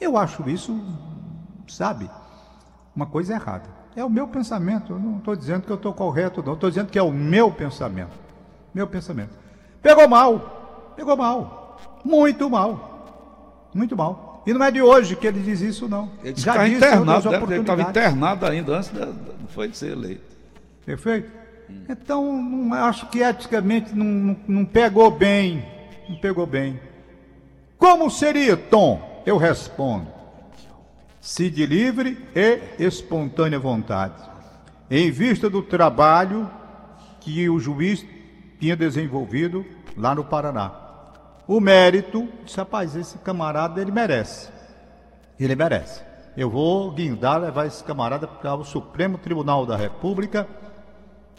Eu 0.00 0.16
acho 0.16 0.48
isso, 0.50 0.78
sabe, 1.68 2.10
uma 2.94 3.06
coisa 3.06 3.34
errada. 3.34 3.83
É 3.96 4.04
o 4.04 4.10
meu 4.10 4.26
pensamento. 4.26 4.92
Eu 4.92 4.98
não 4.98 5.18
estou 5.18 5.36
dizendo 5.36 5.62
que 5.62 5.70
eu 5.70 5.76
estou 5.76 5.92
correto, 5.92 6.42
não. 6.44 6.54
Estou 6.54 6.70
dizendo 6.70 6.90
que 6.90 6.98
é 6.98 7.02
o 7.02 7.12
meu 7.12 7.50
pensamento. 7.50 8.12
Meu 8.74 8.86
pensamento. 8.86 9.30
Pegou 9.82 10.08
mal. 10.08 10.92
Pegou 10.96 11.16
mal. 11.16 11.78
Muito 12.04 12.50
mal. 12.50 13.68
Muito 13.72 13.96
mal. 13.96 14.42
E 14.46 14.52
não 14.52 14.64
é 14.64 14.70
de 14.70 14.82
hoje 14.82 15.16
que 15.16 15.26
ele 15.26 15.40
diz 15.40 15.60
isso, 15.60 15.88
não. 15.88 16.10
Ele 16.22 16.38
Já 16.38 16.52
estava 16.52 16.68
disse 16.68 16.76
internado, 16.76 17.28
outras 17.28 17.48
né? 17.48 17.54
ele 17.54 17.60
estava 17.62 17.82
internado 17.82 18.46
ainda 18.46 18.76
antes 18.76 18.92
não 18.92 19.48
foi 19.48 19.68
de 19.68 19.76
ser 19.76 19.92
eleito. 19.92 20.22
Perfeito? 20.84 21.30
Então, 21.88 22.42
não, 22.42 22.74
acho 22.74 23.06
que 23.08 23.20
eticamente 23.20 23.94
não, 23.94 24.04
não, 24.04 24.36
não 24.46 24.64
pegou 24.64 25.10
bem. 25.10 25.64
Não 26.08 26.16
pegou 26.16 26.46
bem. 26.46 26.78
Como 27.78 28.10
seria, 28.10 28.56
Tom? 28.56 29.22
Eu 29.24 29.38
respondo. 29.38 30.06
Se 31.24 31.48
de 31.48 31.64
livre 31.64 32.18
e 32.34 32.84
espontânea 32.84 33.58
vontade. 33.58 34.22
Em 34.90 35.10
vista 35.10 35.48
do 35.48 35.62
trabalho 35.62 36.50
que 37.18 37.48
o 37.48 37.58
juiz 37.58 38.04
tinha 38.60 38.76
desenvolvido 38.76 39.64
lá 39.96 40.14
no 40.14 40.22
Paraná. 40.22 40.70
O 41.48 41.60
mérito, 41.60 42.28
disse, 42.44 42.58
rapaz, 42.58 42.94
esse 42.94 43.16
camarada 43.16 43.80
ele 43.80 43.90
merece. 43.90 44.50
Ele 45.40 45.56
merece. 45.56 46.02
Eu 46.36 46.50
vou 46.50 46.90
guindar, 46.90 47.40
levar 47.40 47.64
esse 47.64 47.82
camarada 47.82 48.28
para 48.28 48.54
o 48.56 48.62
Supremo 48.62 49.16
Tribunal 49.16 49.64
da 49.64 49.78
República, 49.78 50.46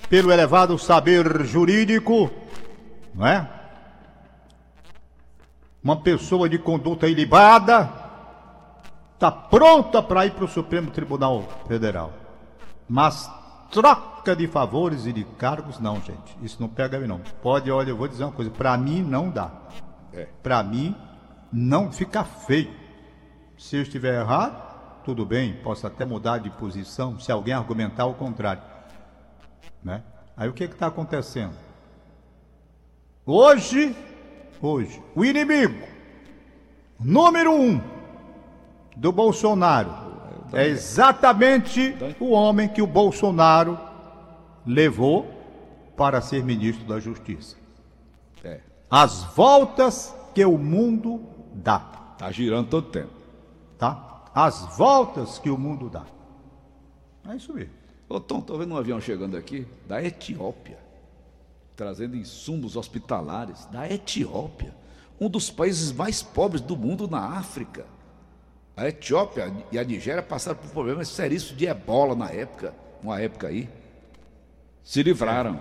pelo 0.09 0.31
elevado 0.31 0.79
saber 0.79 1.45
jurídico, 1.45 2.31
não 3.13 3.27
é? 3.27 3.47
Uma 5.83 6.01
pessoa 6.01 6.49
de 6.49 6.57
conduta 6.57 7.07
ilibada 7.07 8.04
está 9.25 9.31
pronta 9.31 10.03
para 10.03 10.25
ir 10.25 10.31
para 10.31 10.45
o 10.45 10.47
Supremo 10.47 10.91
Tribunal 10.91 11.43
Federal. 11.67 12.13
Mas 12.87 13.31
troca 13.71 14.35
de 14.35 14.47
favores 14.47 15.07
e 15.07 15.13
de 15.13 15.23
cargos, 15.23 15.79
não, 15.79 15.99
gente. 16.01 16.37
Isso 16.43 16.57
não 16.59 16.69
pega 16.69 16.99
não. 17.07 17.19
Pode, 17.41 17.71
olha, 17.71 17.89
eu 17.89 17.97
vou 17.97 18.07
dizer 18.07 18.23
uma 18.23 18.31
coisa: 18.31 18.51
para 18.51 18.77
mim 18.77 19.01
não 19.01 19.29
dá. 19.29 19.51
É. 20.13 20.27
Para 20.43 20.61
mim 20.63 20.95
não 21.51 21.91
fica 21.91 22.23
feio. 22.23 22.71
Se 23.57 23.77
eu 23.77 23.81
estiver 23.81 24.19
errado, 24.19 25.03
tudo 25.03 25.25
bem, 25.25 25.55
posso 25.63 25.87
até 25.87 26.05
mudar 26.05 26.37
de 26.39 26.49
posição 26.51 27.19
se 27.19 27.31
alguém 27.31 27.53
argumentar 27.53 28.05
o 28.05 28.13
contrário. 28.13 28.61
Né? 29.83 30.03
Aí 30.37 30.49
o 30.49 30.53
que 30.53 30.65
está 30.65 30.87
acontecendo? 30.87 31.53
Hoje, 33.25 33.95
hoje, 34.61 35.01
o 35.15 35.25
inimigo 35.25 35.95
número 36.99 37.51
um 37.51 37.94
do 38.95 39.11
Bolsonaro 39.11 40.05
é 40.53 40.67
exatamente 40.67 41.95
o 42.19 42.31
homem 42.31 42.67
que 42.69 42.81
o 42.81 42.87
Bolsonaro 42.87 43.77
levou 44.65 45.29
para 45.97 46.21
ser 46.21 46.43
ministro 46.43 46.85
da 46.85 46.99
Justiça. 46.99 47.55
É. 48.43 48.61
As 48.89 49.23
voltas 49.35 50.15
que 50.33 50.43
o 50.45 50.57
mundo 50.57 51.21
dá, 51.53 51.79
Tá 52.17 52.31
girando 52.31 52.69
todo 52.69 52.87
tempo. 52.89 53.11
tá? 53.77 54.23
As 54.33 54.77
voltas 54.77 55.39
que 55.39 55.49
o 55.49 55.57
mundo 55.57 55.89
dá. 55.89 56.03
É 57.29 57.35
isso 57.35 57.53
mesmo. 57.53 57.73
Ô 58.07 58.19
Tom, 58.19 58.39
tô 58.39 58.57
vendo 58.57 58.73
um 58.73 58.77
avião 58.77 59.01
chegando 59.01 59.35
aqui 59.35 59.65
da 59.87 60.01
Etiópia, 60.03 60.77
trazendo 61.75 62.15
insumos 62.15 62.75
hospitalares 62.77 63.65
da 63.65 63.89
Etiópia, 63.89 64.73
um 65.19 65.29
dos 65.29 65.49
países 65.49 65.91
mais 65.91 66.21
pobres 66.21 66.61
do 66.61 66.77
mundo 66.77 67.07
na 67.07 67.37
África. 67.37 67.85
A 68.77 68.87
Etiópia 68.87 69.51
e 69.71 69.79
a 69.79 69.83
Nigéria 69.83 70.21
passaram 70.21 70.57
por 70.57 70.69
problemas 70.71 71.07
seríssimos 71.07 71.57
de 71.57 71.65
ebola 71.65 72.15
na 72.15 72.29
época, 72.29 72.73
uma 73.01 73.19
época 73.21 73.47
aí. 73.47 73.69
Se 74.83 75.01
livraram. 75.01 75.59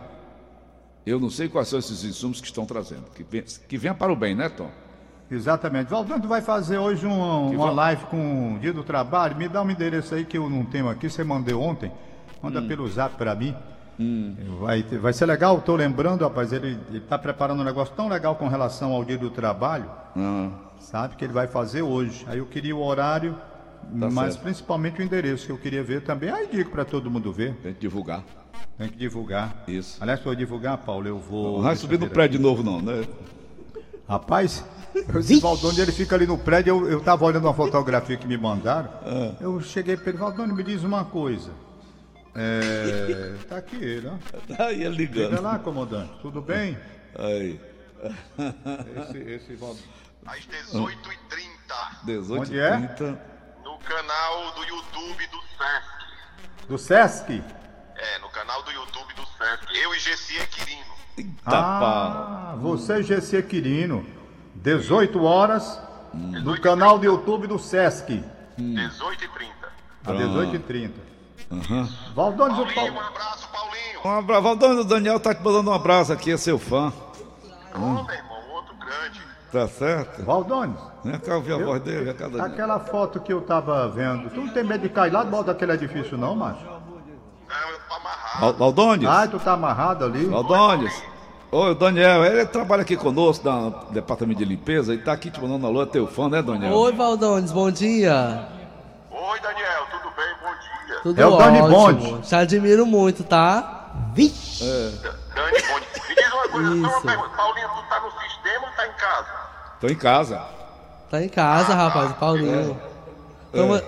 Eu 1.07 1.21
não 1.21 1.31
sei 1.31 1.49
quais 1.49 1.69
são 1.69 1.79
esses 1.79 2.03
insumos 2.03 2.41
que 2.41 2.47
estão 2.47 2.65
trazendo. 2.67 3.05
Que, 3.15 3.23
vem, 3.23 3.43
que 3.69 3.77
venha 3.79 3.95
para 3.95 4.13
o 4.13 4.17
bem, 4.17 4.35
né, 4.35 4.49
Tom? 4.49 4.71
Exatamente. 5.31 5.89
Valdando 5.91 6.27
vai 6.27 6.41
fazer 6.41 6.79
hoje 6.79 7.07
um- 7.07 7.51
uma 7.55 7.71
live 7.71 8.05
com 8.07 8.55
o 8.55 8.59
Dia 8.59 8.73
do 8.73 8.83
Trabalho. 8.83 9.37
Me 9.37 9.49
dá 9.49 9.63
um 9.63 9.71
endereço 9.71 10.15
aí 10.15 10.25
que 10.25 10.37
eu 10.37 10.49
não 10.51 10.65
tenho 10.65 10.89
aqui. 10.89 11.09
Você 11.09 11.23
mandou 11.23 11.61
ontem. 11.63 11.93
Manda 12.43 12.61
Hum. 12.61 12.69
pelo 12.69 12.89
zap 12.89 13.17
para 13.17 13.35
mim. 13.35 13.55
Vai, 14.61 14.83
ter- 14.83 14.99
vai 14.99 15.13
ser 15.13 15.27
legal. 15.27 15.59
Estou 15.59 15.77
lembrando, 15.77 16.25
rapaz. 16.25 16.53
Ele 16.53 16.79
está 16.95 17.17
preparando 17.19 17.61
um 17.61 17.65
negócio 17.65 17.95
tão 17.95 18.09
legal 18.09 18.35
com 18.37 18.49
relação 18.49 18.93
ao 18.93 19.05
Dia 19.05 19.17
do 19.19 19.31
Trabalho. 19.31 19.91
Ah, 20.17 20.51
Sabe 20.85 21.17
que 21.17 21.25
ele 21.25 21.33
vai 21.33 21.47
fazer 21.47 21.83
hoje. 21.83 22.25
Aí 22.29 22.39
eu 22.39 22.47
queria 22.47 22.77
o 22.77 22.83
horário, 22.85 23.35
Tá 23.35 24.11
mas 24.11 24.35
certo. 24.35 24.43
principalmente 24.45 25.01
o 25.01 25.03
endereço 25.05 25.47
que 25.47 25.53
eu 25.53 25.59
queria 25.59 25.83
ver 25.83 26.03
também. 26.03 26.31
Aí 26.31 26.47
digo 26.51 26.71
para 26.71 26.85
todo 26.85 27.11
mundo 27.11 27.33
ver. 27.33 27.55
tem 27.63 27.73
que 27.75 27.81
divulgar. 27.81 28.23
Tem 28.79 28.89
que 28.89 28.97
divulgar. 28.97 29.65
Isso. 29.69 29.99
Aliás, 30.01 30.21
se 30.21 30.27
eu 30.27 30.35
divulgar, 30.35 30.79
Paulo, 30.79 31.07
eu 31.09 31.19
vou. 31.19 31.57
Não 31.57 31.63
vai 31.65 31.77
subir 31.77 31.99
no 31.99 32.09
prédio 32.09 32.39
novo, 32.41 32.63
não, 32.63 32.81
né? 32.81 33.05
Rapaz, 34.09 34.65
esse 35.19 35.41
Valdônio, 35.41 35.81
ele 35.83 35.93
fica 35.93 36.15
ali 36.15 36.27
no 36.27 36.37
prédio, 36.39 36.71
eu, 36.85 36.91
eu 36.91 37.01
tava 37.01 37.25
olhando 37.25 37.45
uma 37.45 37.55
fotografia 37.55 38.17
que 38.17 38.27
me 38.27 38.37
mandaram, 38.37 38.91
eu 39.41 39.61
cheguei 39.63 39.97
para 39.97 40.11
ele, 40.11 40.19
Valdônio, 40.19 40.55
me 40.55 40.63
diz 40.63 40.83
uma 40.85 41.05
coisa. 41.05 41.51
É, 42.35 43.35
tá 43.49 43.57
aqui 43.57 43.77
ele, 43.77 44.09
ó. 44.09 44.55
Tá 44.57 44.67
aí 44.67 44.83
ele 44.83 44.97
Liga 44.97 45.21
ligando. 45.23 45.43
lá, 45.43 45.59
comandante, 45.59 46.13
tudo 46.21 46.43
bem? 46.43 46.77
Aí. 47.19 47.59
Esse, 48.05 49.19
esse 49.19 49.59
às 50.27 50.37
18h30 50.37 51.55
18 52.05 52.41
Onde 52.41 52.59
é? 52.59 52.77
30. 52.89 53.21
no 53.65 53.79
canal 53.79 54.53
do 54.55 54.65
YouTube 54.65 55.27
do 55.29 55.41
Sesc. 55.57 56.67
Do 56.69 56.79
Sesc? 56.79 57.43
É, 57.97 58.19
no 58.19 58.29
canal 58.31 58.63
do 58.63 58.71
YouTube 58.73 59.15
do 59.15 59.27
Sesc. 59.27 59.67
Eu 59.83 59.95
e 59.95 59.99
Gessi 59.99 60.35
Quirino. 60.49 60.95
Eita. 61.17 61.33
Ah, 61.47 62.55
você, 62.59 63.03
GC 63.03 63.43
Quirino, 63.45 64.05
18 64.57 65.23
horas, 65.23 65.81
no 66.13 66.61
canal 66.61 66.99
do 66.99 67.05
YouTube 67.05 67.47
do 67.47 67.59
Sesc, 67.59 68.23
18h30. 68.59 69.53
a 70.07 70.13
18h30. 70.13 70.91
Valdônio, 72.15 72.63
o 72.63 72.75
Paulinho, 72.75 72.93
um 72.93 72.95
Paulo. 72.95 73.01
abraço, 73.01 73.49
Paulinho. 73.49 74.01
Um 74.05 74.11
abraço. 74.19 74.43
Valdônio, 74.43 74.81
o 74.81 74.85
Daniel 74.85 75.21
tá 75.21 75.35
te 75.35 75.43
mandando 75.43 75.71
um 75.71 75.75
abraço 75.75 76.13
aqui, 76.13 76.33
é 76.33 76.37
seu 76.37 76.59
fã. 76.59 76.93
Ô, 77.75 77.79
meu 77.79 78.15
irmão, 78.15 78.39
outro 78.53 78.75
grande. 78.77 79.21
Tá 79.53 79.69
certo? 79.69 80.25
Valdônio, 80.25 80.77
Vem 81.05 81.19
cá 81.21 81.37
ouvir 81.37 81.53
a 81.53 81.59
voz 81.59 81.81
dele, 81.83 82.13
cá, 82.15 82.25
Daniel. 82.27 82.45
aquela 82.45 82.81
foto 82.81 83.21
que 83.21 83.33
eu 83.33 83.41
tava 83.43 83.89
vendo, 83.89 84.29
tu 84.31 84.41
não 84.41 84.49
tem 84.49 84.65
medo 84.65 84.83
de 84.83 84.89
cair 84.89 85.13
lá 85.13 85.23
do 85.23 85.31
balde 85.31 85.47
daquele 85.47 85.73
edifício 85.73 86.17
não, 86.19 86.35
macho? 86.35 86.65
Não, 86.65 87.71
eu 87.71 87.79
tô 87.89 87.95
amarrado. 87.95 88.41
Val- 88.41 88.53
Valdônios? 88.55 89.11
Ah, 89.13 89.29
tu 89.29 89.39
tá 89.39 89.53
amarrado 89.53 90.05
ali? 90.07 90.25
Valdônios? 90.27 90.93
Oi, 91.53 91.75
Daniel, 91.77 92.25
ele 92.25 92.45
trabalha 92.47 92.83
aqui 92.83 92.97
conosco 92.97 93.49
no 93.49 93.71
departamento 93.93 94.39
de 94.41 94.45
limpeza 94.45 94.93
e 94.93 94.99
tá 94.99 95.13
aqui 95.13 95.31
te 95.31 95.41
mandando 95.41 95.69
alô, 95.69 95.83
é 95.83 95.87
teu 95.87 96.09
fã, 96.09 96.29
né, 96.29 96.43
Daniel? 96.43 96.73
Oi, 96.73 96.93
Valdones, 96.93 97.53
bom 97.53 97.71
dia. 97.71 98.49
Oi, 99.13 99.41
Daniel, 99.41 99.87
tudo 99.93 100.13
bem? 100.17 100.35
Bom 100.43 100.51
dia. 100.89 101.01
Tudo 101.05 101.21
É 101.23 101.27
o 101.27 101.37
Dani. 101.37 101.63
Bonde. 101.63 102.23
Te 102.23 102.35
admiro 102.35 102.85
muito, 102.85 103.23
tá? 103.23 103.93
Vixe. 104.13 104.65
Dani, 105.33 105.59
bom 105.69 105.94
Isso. 106.61 107.01
pergunta. 107.03 107.29
Paulinho, 107.37 107.69
tu 107.69 107.83
tá 107.89 108.01
no 108.01 108.11
sistema 108.21 108.67
ou 108.67 108.73
tá 108.77 108.87
em 108.87 108.93
casa? 108.93 109.29
Tô 109.81 109.87
em 109.89 109.95
casa. 109.97 110.43
Tá 111.11 111.23
em 111.23 111.29
casa, 111.29 111.75
rapaz, 111.75 112.11
o 112.11 112.15
Paulinho. 112.15 112.81
Tamo, 113.53 113.81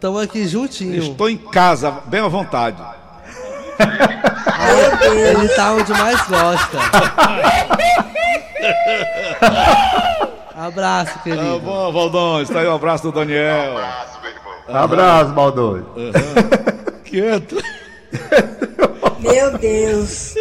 tamo 0.00 0.18
aqui 0.18 0.46
juntinho. 0.46 1.02
Estou 1.02 1.28
em 1.28 1.36
casa, 1.38 1.90
bem 2.06 2.20
à 2.20 2.28
vontade. 2.28 2.82
Ele 5.10 5.48
tá 5.48 5.72
onde 5.72 5.92
mais 5.92 6.20
gosta. 6.28 6.78
Abraço, 10.56 11.14
Tá 11.14 11.20
querido. 11.20 11.60
bom, 11.60 11.92
Valdônios, 11.92 12.48
tá 12.48 12.60
aí 12.60 12.68
um 12.68 12.74
abraço 12.74 13.02
do 13.04 13.12
Daniel. 13.12 13.76
Abraço, 13.76 14.20
meu 14.22 14.30
irmão. 14.30 14.82
Abraço, 14.84 15.30
Baldônio. 15.32 15.86
Quieto. 17.04 17.56
Meu 19.18 19.58
Deus. 19.58 20.34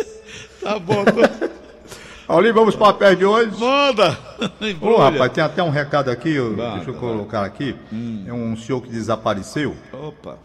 Tá 0.64 0.80
bom. 0.80 1.04
Paulinho, 2.26 2.54
vamos 2.54 2.76
para 2.76 2.88
papel 2.94 3.16
de 3.16 3.26
hoje? 3.26 3.60
manda. 3.60 4.18
Ô, 4.62 4.64
Embrulha. 4.66 4.98
rapaz, 5.12 5.32
tem 5.34 5.44
até 5.44 5.62
um 5.62 5.70
recado 5.70 6.10
aqui, 6.10 6.40
Vai, 6.40 6.76
deixa 6.76 6.90
eu 6.90 6.94
vai. 6.94 7.02
colocar 7.02 7.44
aqui. 7.44 7.76
É 8.26 8.34
um 8.34 8.56
senhor 8.56 8.82
que 8.82 8.90
desapareceu, 8.90 9.76
Opa. 9.92 10.38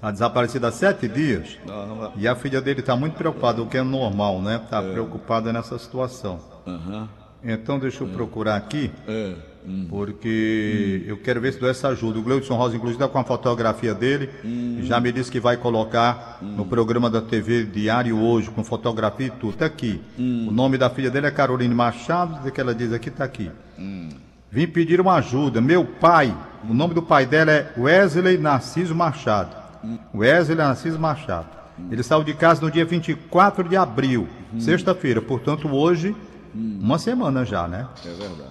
tá 0.00 0.10
desaparecido 0.10 0.66
há 0.66 0.72
sete 0.72 1.06
dias. 1.08 1.58
Não. 1.66 2.12
E 2.16 2.26
a 2.26 2.34
filha 2.34 2.60
dele 2.62 2.80
tá 2.82 2.96
muito 2.96 3.14
preocupada, 3.14 3.60
o 3.62 3.66
que 3.66 3.76
é 3.76 3.82
normal, 3.82 4.40
né? 4.40 4.60
Tá 4.70 4.82
preocupada 4.82 5.52
nessa 5.52 5.78
situação. 5.78 6.40
Aham. 6.66 7.08
Então 7.44 7.78
deixa 7.78 8.04
eu 8.04 8.08
procurar 8.08 8.56
aqui, 8.56 8.90
É. 9.08 9.34
hum. 9.66 9.86
porque 9.88 11.02
eu 11.06 11.16
quero 11.16 11.40
ver 11.40 11.52
se 11.52 11.58
dou 11.60 11.68
essa 11.68 11.88
ajuda. 11.88 12.18
O 12.18 12.22
Gleudson 12.22 12.54
Rosa, 12.54 12.76
inclusive, 12.76 13.02
está 13.02 13.12
com 13.12 13.18
a 13.18 13.24
fotografia 13.24 13.92
dele. 13.94 14.30
Hum. 14.44 14.78
Já 14.82 15.00
me 15.00 15.10
disse 15.10 15.30
que 15.30 15.40
vai 15.40 15.56
colocar 15.56 16.38
no 16.40 16.64
programa 16.64 17.10
da 17.10 17.20
TV 17.20 17.64
Diário 17.64 18.16
hoje, 18.18 18.48
com 18.50 18.62
fotografia 18.62 19.26
e 19.26 19.30
tudo. 19.30 19.56
Tá 19.56 19.66
aqui. 19.66 20.00
Hum. 20.18 20.46
O 20.48 20.52
nome 20.52 20.78
da 20.78 20.88
filha 20.88 21.10
dele 21.10 21.26
é 21.26 21.30
Caroline 21.30 21.74
Machado, 21.74 22.46
o 22.46 22.50
que 22.52 22.60
ela 22.60 22.74
diz 22.74 22.92
aqui 22.92 23.10
tá 23.10 23.24
aqui. 23.24 23.50
Hum. 23.78 24.08
Vim 24.50 24.66
pedir 24.66 25.00
uma 25.00 25.14
ajuda. 25.14 25.60
Meu 25.60 25.84
pai, 25.84 26.36
o 26.68 26.74
nome 26.74 26.94
do 26.94 27.02
pai 27.02 27.24
dela 27.26 27.50
é 27.50 27.72
Wesley 27.76 28.36
Narciso 28.38 28.94
Machado. 28.94 29.56
Hum. 29.84 29.98
Wesley 30.14 30.56
Narciso 30.56 30.98
Machado. 30.98 31.46
Ele 31.90 32.02
saiu 32.02 32.22
de 32.22 32.34
casa 32.34 32.60
no 32.60 32.70
dia 32.70 32.84
24 32.84 33.68
de 33.68 33.76
abril, 33.76 34.28
Hum. 34.54 34.60
sexta-feira. 34.60 35.20
Portanto, 35.22 35.68
hoje, 35.74 36.14
uma 36.54 36.98
semana 36.98 37.44
já, 37.44 37.66
né? 37.66 37.86
É 38.04 38.08
verdade. 38.08 38.50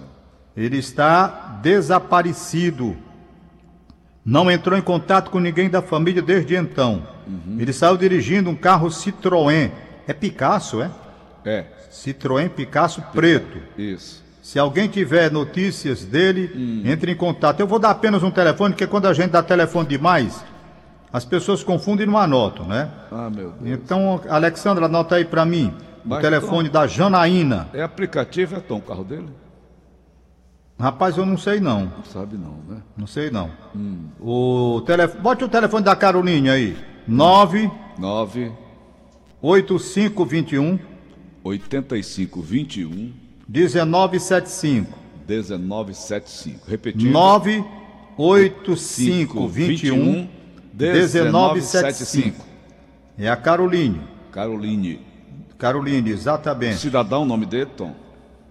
Ele 0.56 0.78
está 0.78 1.58
desaparecido. 1.62 2.96
Não 4.24 4.50
entrou 4.50 4.78
em 4.78 4.82
contato 4.82 5.30
com 5.30 5.40
ninguém 5.40 5.68
da 5.68 5.82
família 5.82 6.22
desde 6.22 6.54
então. 6.54 7.06
Ele 7.58 7.72
saiu 7.72 7.96
dirigindo 7.96 8.50
um 8.50 8.54
carro 8.56 8.88
Citroën. 8.88 9.70
É 10.06 10.12
Picasso, 10.12 10.82
é? 10.82 10.90
É, 11.44 11.64
Citroën 11.90 12.48
Picasso 12.48 13.02
preto. 13.12 13.58
isso. 13.76 14.22
Se 14.42 14.58
alguém 14.58 14.88
tiver 14.88 15.30
notícias 15.30 16.04
dele, 16.04 16.82
entre 16.84 17.12
em 17.12 17.16
contato. 17.16 17.60
Eu 17.60 17.66
vou 17.66 17.78
dar 17.78 17.90
apenas 17.90 18.24
um 18.24 18.30
telefone, 18.30 18.74
porque 18.74 18.88
quando 18.88 19.06
a 19.06 19.12
gente 19.14 19.30
dá 19.30 19.40
telefone 19.40 19.86
demais, 19.88 20.44
as 21.12 21.24
pessoas 21.24 21.62
confundem 21.62 22.06
e 22.06 22.10
não 22.10 22.18
anotam, 22.18 22.66
né? 22.66 22.90
Ah, 23.10 23.30
meu 23.30 23.52
Deus. 23.52 23.80
Então, 23.80 24.20
Alexandra, 24.28 24.86
anota 24.86 25.14
aí 25.14 25.24
para 25.24 25.44
mim. 25.44 25.72
O 26.04 26.08
Mas, 26.08 26.20
telefone 26.20 26.68
da 26.68 26.86
Janaína. 26.86 27.68
É 27.72 27.82
aplicativo, 27.82 28.56
é 28.56 28.60
Tom, 28.60 28.78
o 28.78 28.82
carro 28.82 29.04
dele? 29.04 29.28
Rapaz, 30.78 31.16
eu 31.16 31.24
não 31.24 31.38
sei 31.38 31.60
não. 31.60 31.84
Não 31.84 32.04
sabe 32.04 32.36
não, 32.36 32.56
né? 32.68 32.82
Não 32.96 33.06
sei 33.06 33.30
não. 33.30 33.50
O 34.20 34.82
telefone, 34.84 35.22
bote 35.22 35.44
o 35.44 35.48
telefone 35.48 35.84
da 35.84 35.94
Carolinha 35.94 36.52
aí. 36.52 36.76
9 37.06 37.70
9 37.98 38.52
8521 39.40 40.78
85 41.44 42.42
21 42.42 43.12
1975. 43.48 44.98
1975. 45.28 46.68
Repetindo. 46.68 47.12
9 47.12 47.64
8521 48.16 50.28
1975. 50.74 52.44
É 53.18 53.28
a 53.28 53.36
Caroline. 53.36 54.00
Caroline. 54.32 55.11
Caroline, 55.66 56.10
exatamente. 56.10 56.78
Cidadão, 56.78 57.22
o 57.22 57.24
nome 57.24 57.46
dele, 57.46 57.70
Tom? 57.76 57.94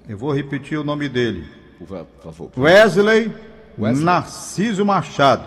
Eu 0.08 0.18
vou 0.18 0.32
repetir 0.34 0.78
o 0.80 0.84
nome 0.84 1.10
dele. 1.10 1.46
Por 1.78 1.86
fa- 1.86 2.06
favor. 2.24 2.50
Wesley, 2.58 3.36
Wesley. 3.78 4.06
Narciso 4.06 4.86
Machado. 4.86 5.44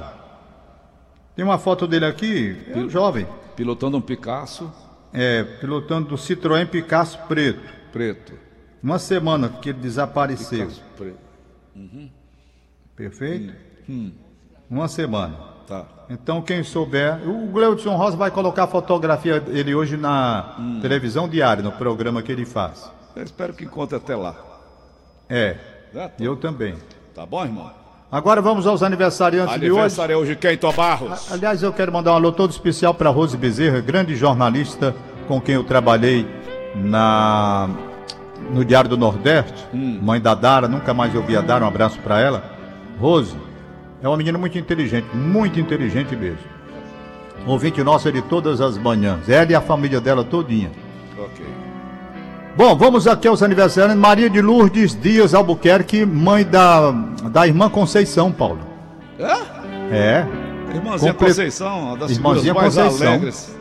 Tem 1.35 1.42
uma 1.42 1.57
foto 1.59 1.87
dele 1.87 2.05
aqui, 2.05 2.55
é 2.68 2.77
um 2.77 2.90
jovem. 2.90 3.27
Pilotando 3.57 3.96
um 3.96 4.00
Picasso 4.03 4.70
É, 5.11 5.42
pilotando 5.44 6.09
do 6.11 6.16
Citroën 6.16 6.66
Picasso 6.66 7.18
preto. 7.27 7.62
preto. 7.90 8.35
Uma 8.83 8.98
semana 8.98 9.48
que 9.48 9.70
ele 9.70 9.79
desapareceu. 9.79 10.66
Picasso 10.66 10.83
preto. 10.98 11.18
Perfeito? 12.94 13.55
Uma 14.68 14.87
semana. 14.87 15.53
Tá. 15.66 15.85
Então, 16.11 16.42
quem 16.42 16.62
souber. 16.62 17.18
O 17.29 17.46
Gleudson 17.48 17.96
Rosa 17.96 18.16
vai 18.16 18.31
colocar 18.31 18.64
a 18.64 18.66
fotografia 18.66 19.40
dele 19.40 19.74
hoje 19.74 19.96
na 19.96 20.57
televisão 20.83 21.29
diária, 21.29 21.62
no 21.62 21.72
programa 21.72 22.22
que 22.22 22.31
ele 22.31 22.44
faz. 22.44 22.90
Eu 23.16 23.22
espero 23.22 23.53
que 23.55 23.64
encontre 23.64 23.96
até 23.96 24.14
lá. 24.14 24.35
É, 25.29 25.57
Né, 25.92 26.09
Tom? 26.09 26.24
eu 26.24 26.37
também. 26.37 26.74
Tá 27.14 27.24
bom, 27.24 27.44
irmão? 27.44 27.70
Agora 28.12 28.40
vamos 28.42 28.66
aos 28.66 28.83
aniversariantes 28.83 29.55
de 29.59 29.66
hoje. 29.66 29.70
Aniversário 29.72 30.12
é 30.12 30.16
hoje 30.16 30.37
quem, 30.37 30.57
Tom 30.57 30.72
Barros? 30.72 31.33
Aliás, 31.33 31.62
eu 31.62 31.72
quero 31.72 31.90
mandar 31.92 32.12
um 32.12 32.16
alô 32.16 32.31
todo 32.31 32.50
especial 32.50 32.92
para 32.94 33.11
Rose 33.11 33.37
Bezerra, 33.37 33.81
grande 33.81 34.14
jornalista 34.14 34.94
com 35.27 35.40
quem 35.40 35.55
eu 35.55 35.64
trabalhei 35.64 36.27
na 36.77 37.68
no 38.50 38.64
Diário 38.64 38.90
do 38.90 38.96
Nordeste. 38.96 39.64
Mãe 39.72 40.20
da 40.20 40.35
Dara, 40.35 40.68
nunca 40.68 40.92
mais 40.92 41.14
eu 41.14 41.22
vi 41.22 41.37
a 41.37 41.40
Dara, 41.40 41.64
um 41.64 41.68
abraço 41.68 41.98
para 42.00 42.20
ela. 42.20 42.44
Rose, 43.00 43.35
É 44.04 44.08
uma 44.08 44.18
menina 44.18 44.36
muito 44.36 44.58
inteligente, 44.58 45.06
muito 45.16 45.58
inteligente 45.58 46.14
mesmo. 46.14 46.36
Ouvinte 47.46 47.82
nossa 47.82 48.12
de 48.12 48.20
todas 48.20 48.60
as 48.60 48.76
manhãs. 48.76 49.30
Ela 49.30 49.50
e 49.50 49.54
a 49.54 49.62
família 49.62 49.98
dela 49.98 50.22
todinha. 50.22 50.70
Ok. 51.18 51.42
Bom, 52.54 52.76
vamos 52.76 53.06
aqui 53.06 53.26
aos 53.26 53.42
aniversários. 53.42 53.96
Maria 53.96 54.28
de 54.28 54.42
Lourdes 54.42 54.94
Dias 54.94 55.32
Albuquerque, 55.32 56.04
mãe 56.04 56.44
da, 56.44 56.90
da 57.30 57.46
irmã 57.46 57.70
Conceição, 57.70 58.30
Paulo. 58.30 58.60
É? 59.18 59.32
É, 59.90 60.26
Irmãzinha 60.74 61.12
Comple- 61.14 61.28
Conceição, 61.28 61.96
das 61.96 62.10
Irmãzinha 62.10 62.52
Conceição. 62.54 63.08
alegres. 63.08 63.56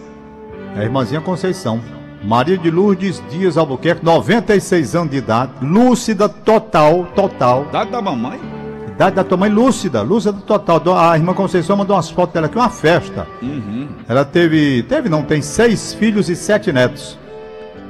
é 0.75 0.83
irmãzinha 0.83 1.21
Conceição. 1.21 1.79
Maria 2.21 2.57
de 2.57 2.69
Lourdes 2.69 3.23
Dias 3.29 3.57
Albuquerque, 3.57 4.03
96 4.03 4.93
anos 4.93 5.11
de 5.11 5.17
idade, 5.17 5.51
lúcida 5.61 6.27
total, 6.27 7.05
total. 7.15 7.65
Idade 7.69 7.91
da 7.91 8.01
mamãe? 8.01 8.62
Idade 8.95 9.15
da 9.15 9.23
tua 9.23 9.37
mãe 9.37 9.49
lúcida, 9.49 10.01
lúcida 10.03 10.33
total. 10.45 10.97
A 10.97 11.17
irmã 11.17 11.33
Conceição 11.33 11.75
mandou 11.75 11.95
umas 11.95 12.11
fotos 12.11 12.33
dela 12.33 12.45
aqui, 12.45 12.55
uma 12.55 12.69
festa. 12.69 13.27
Uhum. 13.41 13.87
Ela 14.07 14.23
teve, 14.23 14.83
teve 14.83 15.09
não, 15.09 15.23
tem 15.23 15.41
seis 15.41 15.93
filhos 15.93 16.29
e 16.29 16.35
sete 16.35 16.71
netos. 16.71 17.17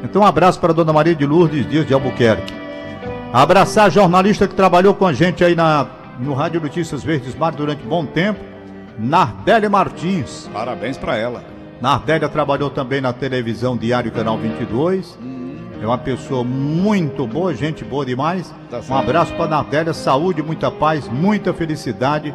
Então 0.02 0.22
um 0.22 0.26
abraço 0.26 0.60
para 0.60 0.72
a 0.72 0.76
dona 0.76 0.94
Maria 0.94 1.14
de 1.14 1.26
Lourdes 1.26 1.70
Dias 1.70 1.86
de 1.86 1.94
Albuquerque. 1.94 2.54
Abraçar 3.34 3.88
a 3.88 3.90
jornalista 3.90 4.48
que 4.48 4.56
trabalhou 4.56 4.94
com 4.94 5.06
a 5.06 5.12
gente 5.12 5.44
aí 5.44 5.56
na, 5.56 5.88
no 6.20 6.34
Rádio 6.34 6.62
Notícias 6.62 7.04
Verdes 7.04 7.36
Mar 7.36 7.52
durante 7.52 7.86
um 7.86 7.90
bom 7.90 8.06
tempo, 8.06 8.40
Nardélia 8.98 9.70
Martins. 9.70 10.50
Parabéns 10.54 10.98
pra 10.98 11.18
ela. 11.18 11.44
Nardélia 11.82 12.30
trabalhou 12.30 12.70
também 12.70 13.02
na 13.02 13.12
televisão 13.12 13.76
Diário 13.76 14.12
Canal 14.12 14.38
22. 14.38 15.18
É 15.84 15.86
uma 15.86 15.98
pessoa 15.98 16.46
muito 16.46 17.28
boa, 17.28 17.54
gente 17.54 17.84
boa 17.84 18.06
demais. 18.06 18.56
Tá 18.70 18.80
um 18.90 18.96
abraço 18.96 19.34
para 19.34 19.50
Nardélia, 19.50 19.94
saúde, 19.94 20.42
muita 20.42 20.72
paz, 20.72 21.10
muita 21.10 21.54
felicidade. 21.54 22.34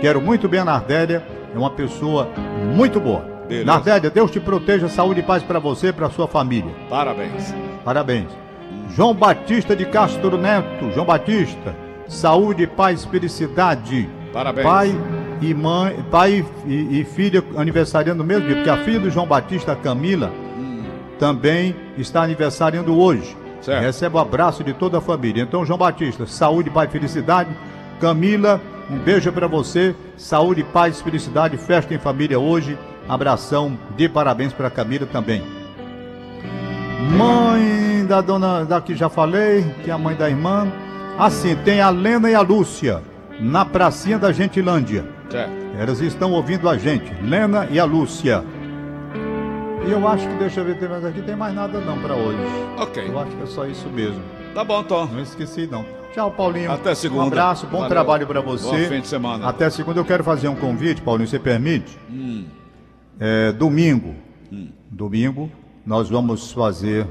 Quero 0.00 0.20
muito 0.20 0.48
bem 0.48 0.58
a 0.58 0.64
Nardélia, 0.64 1.24
é 1.54 1.56
uma 1.56 1.70
pessoa 1.70 2.28
muito 2.74 2.98
boa. 2.98 3.20
Beleza. 3.46 3.66
Nardélia, 3.66 4.10
Deus 4.10 4.32
te 4.32 4.40
proteja, 4.40 4.88
saúde 4.88 5.20
e 5.20 5.22
paz 5.22 5.44
para 5.44 5.60
você 5.60 5.90
e 5.90 5.92
para 5.92 6.10
sua 6.10 6.26
família. 6.26 6.74
Parabéns. 6.90 7.54
Parabéns. 7.84 8.36
João 8.96 9.14
Batista 9.14 9.76
de 9.76 9.86
Castro 9.86 10.36
Neto, 10.36 10.90
João 10.90 11.06
Batista, 11.06 11.76
saúde, 12.08 12.66
paz, 12.66 13.04
felicidade. 13.04 14.08
Parabéns. 14.32 14.66
Pai 14.66 15.00
e 15.40 15.54
mãe, 15.54 16.04
pai 16.10 16.44
e, 16.66 17.00
e 17.00 17.04
filha 17.04 17.44
aniversariando 17.56 18.24
no 18.24 18.28
mesmo 18.28 18.48
dia, 18.48 18.56
porque 18.56 18.70
a 18.70 18.78
filha 18.78 18.98
do 18.98 19.08
João 19.08 19.24
Batista, 19.24 19.70
a 19.70 19.76
Camila, 19.76 20.32
também 21.18 21.74
está 21.96 22.22
aniversariando 22.22 22.98
hoje. 22.98 23.36
Certo. 23.60 23.82
Recebe 23.82 24.16
o 24.16 24.18
abraço 24.18 24.62
de 24.62 24.72
toda 24.72 24.98
a 24.98 25.00
família. 25.00 25.42
Então, 25.42 25.64
João 25.64 25.78
Batista, 25.78 26.26
saúde, 26.26 26.70
paz, 26.70 26.90
felicidade. 26.90 27.50
Camila, 28.00 28.60
um 28.90 28.98
beijo 28.98 29.32
para 29.32 29.46
você. 29.46 29.94
Saúde, 30.16 30.62
paz, 30.62 31.00
felicidade. 31.00 31.56
Festa 31.56 31.92
em 31.94 31.98
família 31.98 32.38
hoje. 32.38 32.78
Abração 33.08 33.76
de 33.96 34.08
parabéns 34.08 34.52
para 34.52 34.70
Camila 34.70 35.06
também. 35.06 35.42
Mãe 37.16 38.04
da 38.06 38.20
dona, 38.20 38.64
da 38.64 38.80
que 38.80 38.94
já 38.94 39.08
falei, 39.08 39.64
que 39.82 39.90
é 39.90 39.92
a 39.92 39.98
mãe 39.98 40.14
da 40.14 40.28
irmã. 40.28 40.70
Assim, 41.18 41.56
tem 41.56 41.80
a 41.80 41.90
Lena 41.90 42.30
e 42.30 42.34
a 42.34 42.40
Lúcia, 42.40 43.02
na 43.40 43.64
pracinha 43.64 44.18
da 44.18 44.30
Gentilândia. 44.30 45.04
Certo. 45.30 45.52
Elas 45.78 46.00
estão 46.00 46.32
ouvindo 46.32 46.68
a 46.68 46.76
gente, 46.76 47.12
Lena 47.22 47.66
e 47.70 47.78
a 47.78 47.84
Lúcia. 47.84 48.44
E 49.86 49.90
eu 49.90 50.06
acho 50.06 50.28
que, 50.28 50.34
deixa 50.34 50.60
eu 50.60 50.64
ver, 50.64 50.78
tem 50.78 50.88
mais 50.88 51.04
aqui, 51.04 51.22
tem 51.22 51.36
mais 51.36 51.54
nada 51.54 51.80
não 51.80 51.98
para 52.00 52.14
hoje. 52.14 52.38
Ok. 52.76 53.08
Eu 53.08 53.18
acho 53.18 53.30
que 53.36 53.42
é 53.42 53.46
só 53.46 53.66
isso 53.66 53.88
mesmo. 53.88 54.22
Tá 54.54 54.64
bom, 54.64 54.82
Tom. 54.82 55.06
Não 55.06 55.20
esqueci 55.20 55.66
não. 55.66 55.84
Tchau, 56.12 56.30
Paulinho. 56.30 56.70
Até 56.72 56.94
segunda. 56.94 57.24
Um 57.24 57.26
abraço, 57.26 57.66
bom 57.66 57.78
Valeu. 57.78 57.88
trabalho 57.88 58.26
para 58.26 58.40
você. 58.40 58.82
Bom 58.82 58.88
fim 58.88 59.00
de 59.00 59.08
semana. 59.08 59.48
Até 59.48 59.70
segunda 59.70 60.00
eu 60.00 60.04
quero 60.04 60.24
fazer 60.24 60.48
um 60.48 60.56
convite, 60.56 61.00
Paulinho, 61.02 61.28
você 61.28 61.38
permite? 61.38 61.98
Hum. 62.10 62.46
É, 63.20 63.52
domingo. 63.52 64.14
Domingo 64.90 65.50
nós 65.86 66.08
vamos 66.08 66.50
fazer 66.52 67.06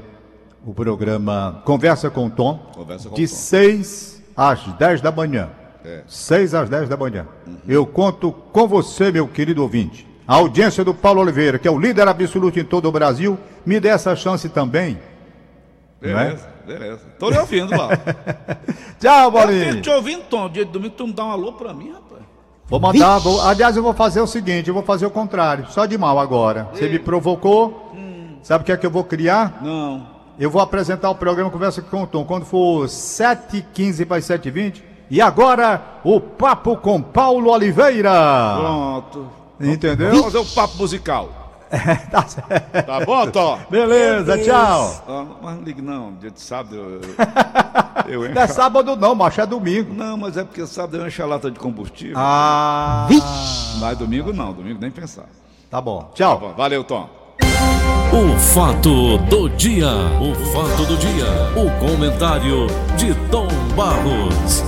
o 0.64 0.74
programa 0.74 1.62
Conversa 1.64 2.10
com 2.10 2.26
o 2.26 2.30
Tom. 2.30 2.58
Conversa 2.74 3.08
com 3.08 3.14
de 3.14 3.26
Tom. 3.26 3.34
6 3.34 4.22
às 4.36 4.64
10 4.74 5.00
da 5.00 5.10
manhã. 5.10 5.50
É. 5.84 6.02
6 6.06 6.54
às 6.54 6.68
10 6.68 6.88
da 6.88 6.96
manhã. 6.96 7.26
Eu 7.66 7.86
conto 7.86 8.30
com 8.32 8.66
você, 8.68 9.10
meu 9.10 9.26
querido 9.28 9.62
ouvinte. 9.62 10.07
A 10.28 10.34
audiência 10.36 10.84
do 10.84 10.92
Paulo 10.92 11.22
Oliveira, 11.22 11.58
que 11.58 11.66
é 11.66 11.70
o 11.70 11.78
líder 11.78 12.06
absoluto 12.06 12.60
em 12.60 12.64
todo 12.64 12.86
o 12.86 12.92
Brasil, 12.92 13.38
me 13.64 13.80
dê 13.80 13.88
essa 13.88 14.14
chance 14.14 14.46
também. 14.50 14.98
Não 16.02 16.10
é? 16.10 16.24
Beleza, 16.26 16.48
beleza. 16.66 17.00
Tô 17.18 17.30
lhe 17.30 17.38
ouvindo 17.38 17.70
lá. 17.74 17.88
Tchau, 19.00 19.24
Eu 19.24 19.32
Paulinho. 19.32 19.70
fico 19.70 19.80
te 19.82 19.90
ouvindo, 19.90 20.22
Tom. 20.28 20.48
Dia 20.50 20.64
de 20.66 20.70
domingo 20.70 20.94
tu 20.94 21.06
não 21.06 21.14
dá 21.14 21.24
um 21.24 21.30
alô 21.32 21.54
pra 21.54 21.72
mim, 21.72 21.90
rapaz. 21.92 22.22
Vou 22.66 22.78
mandar, 22.78 23.18
vou- 23.18 23.40
aliás, 23.40 23.74
eu 23.76 23.82
vou 23.82 23.94
fazer 23.94 24.20
o 24.20 24.26
seguinte, 24.26 24.68
eu 24.68 24.74
vou 24.74 24.82
fazer 24.82 25.06
o 25.06 25.10
contrário, 25.10 25.66
só 25.70 25.86
de 25.86 25.96
mal 25.96 26.18
agora. 26.18 26.68
Você 26.74 26.86
me 26.90 26.98
provocou, 26.98 27.90
sabe 28.42 28.62
o 28.62 28.64
que 28.66 28.72
é 28.72 28.76
que 28.76 28.84
eu 28.84 28.90
vou 28.90 29.04
criar? 29.04 29.60
Não. 29.62 30.06
Eu 30.38 30.50
vou 30.50 30.60
apresentar 30.60 31.08
o 31.10 31.14
programa 31.14 31.50
Conversa 31.50 31.80
com 31.80 32.02
o 32.02 32.06
Tom 32.06 32.24
quando 32.26 32.44
for 32.44 32.86
7h15 32.86 34.04
para 34.06 34.18
7h20. 34.20 34.82
E 35.10 35.22
agora, 35.22 35.80
o 36.04 36.20
papo 36.20 36.76
com 36.76 37.00
Paulo 37.00 37.50
Oliveira. 37.50 38.12
Pronto. 38.58 39.37
Entendeu? 39.60 40.10
Vamos 40.10 40.24
fazer 40.24 40.38
o 40.38 40.44
papo 40.46 40.76
musical. 40.78 41.28
tá 42.10 42.26
certo. 42.26 42.86
Tá 42.86 43.04
bom, 43.04 43.26
Tom? 43.30 43.58
Beleza, 43.70 44.38
tchau. 44.38 45.04
Ah, 45.06 45.24
mas 45.42 45.56
não 45.56 45.62
ligue 45.62 45.82
não, 45.82 46.14
dia 46.14 46.30
de 46.30 46.40
sábado 46.40 46.74
eu, 46.76 47.00
eu 48.08 48.24
encho. 48.26 48.34
Não 48.34 48.42
é 48.42 48.46
sábado 48.46 48.96
não, 48.96 49.14
macho, 49.14 49.40
é 49.42 49.46
domingo. 49.46 49.92
Não, 49.92 50.16
mas 50.16 50.36
é 50.38 50.44
porque 50.44 50.66
sábado 50.66 50.96
eu 50.96 51.06
encho 51.06 51.22
a 51.22 51.26
lata 51.26 51.50
de 51.50 51.58
combustível. 51.58 52.14
Ah, 52.16 53.06
Mas 53.80 53.98
domingo 53.98 54.32
não, 54.32 54.52
domingo 54.54 54.80
nem 54.80 54.90
pensar. 54.90 55.26
tá 55.70 55.78
bom. 55.80 56.04
Tá 56.04 56.08
Tchau. 56.14 56.38
bom, 56.38 56.54
valeu, 56.54 56.82
Tom. 56.84 57.08
O 58.10 58.38
fato 58.38 59.18
do 59.28 59.50
dia. 59.50 59.88
O 60.20 60.34
fato 60.52 60.86
do 60.86 60.96
dia. 60.96 61.26
O 61.54 61.70
comentário 61.86 62.66
de 62.96 63.14
Tom 63.30 63.46
Barros. 63.76 64.62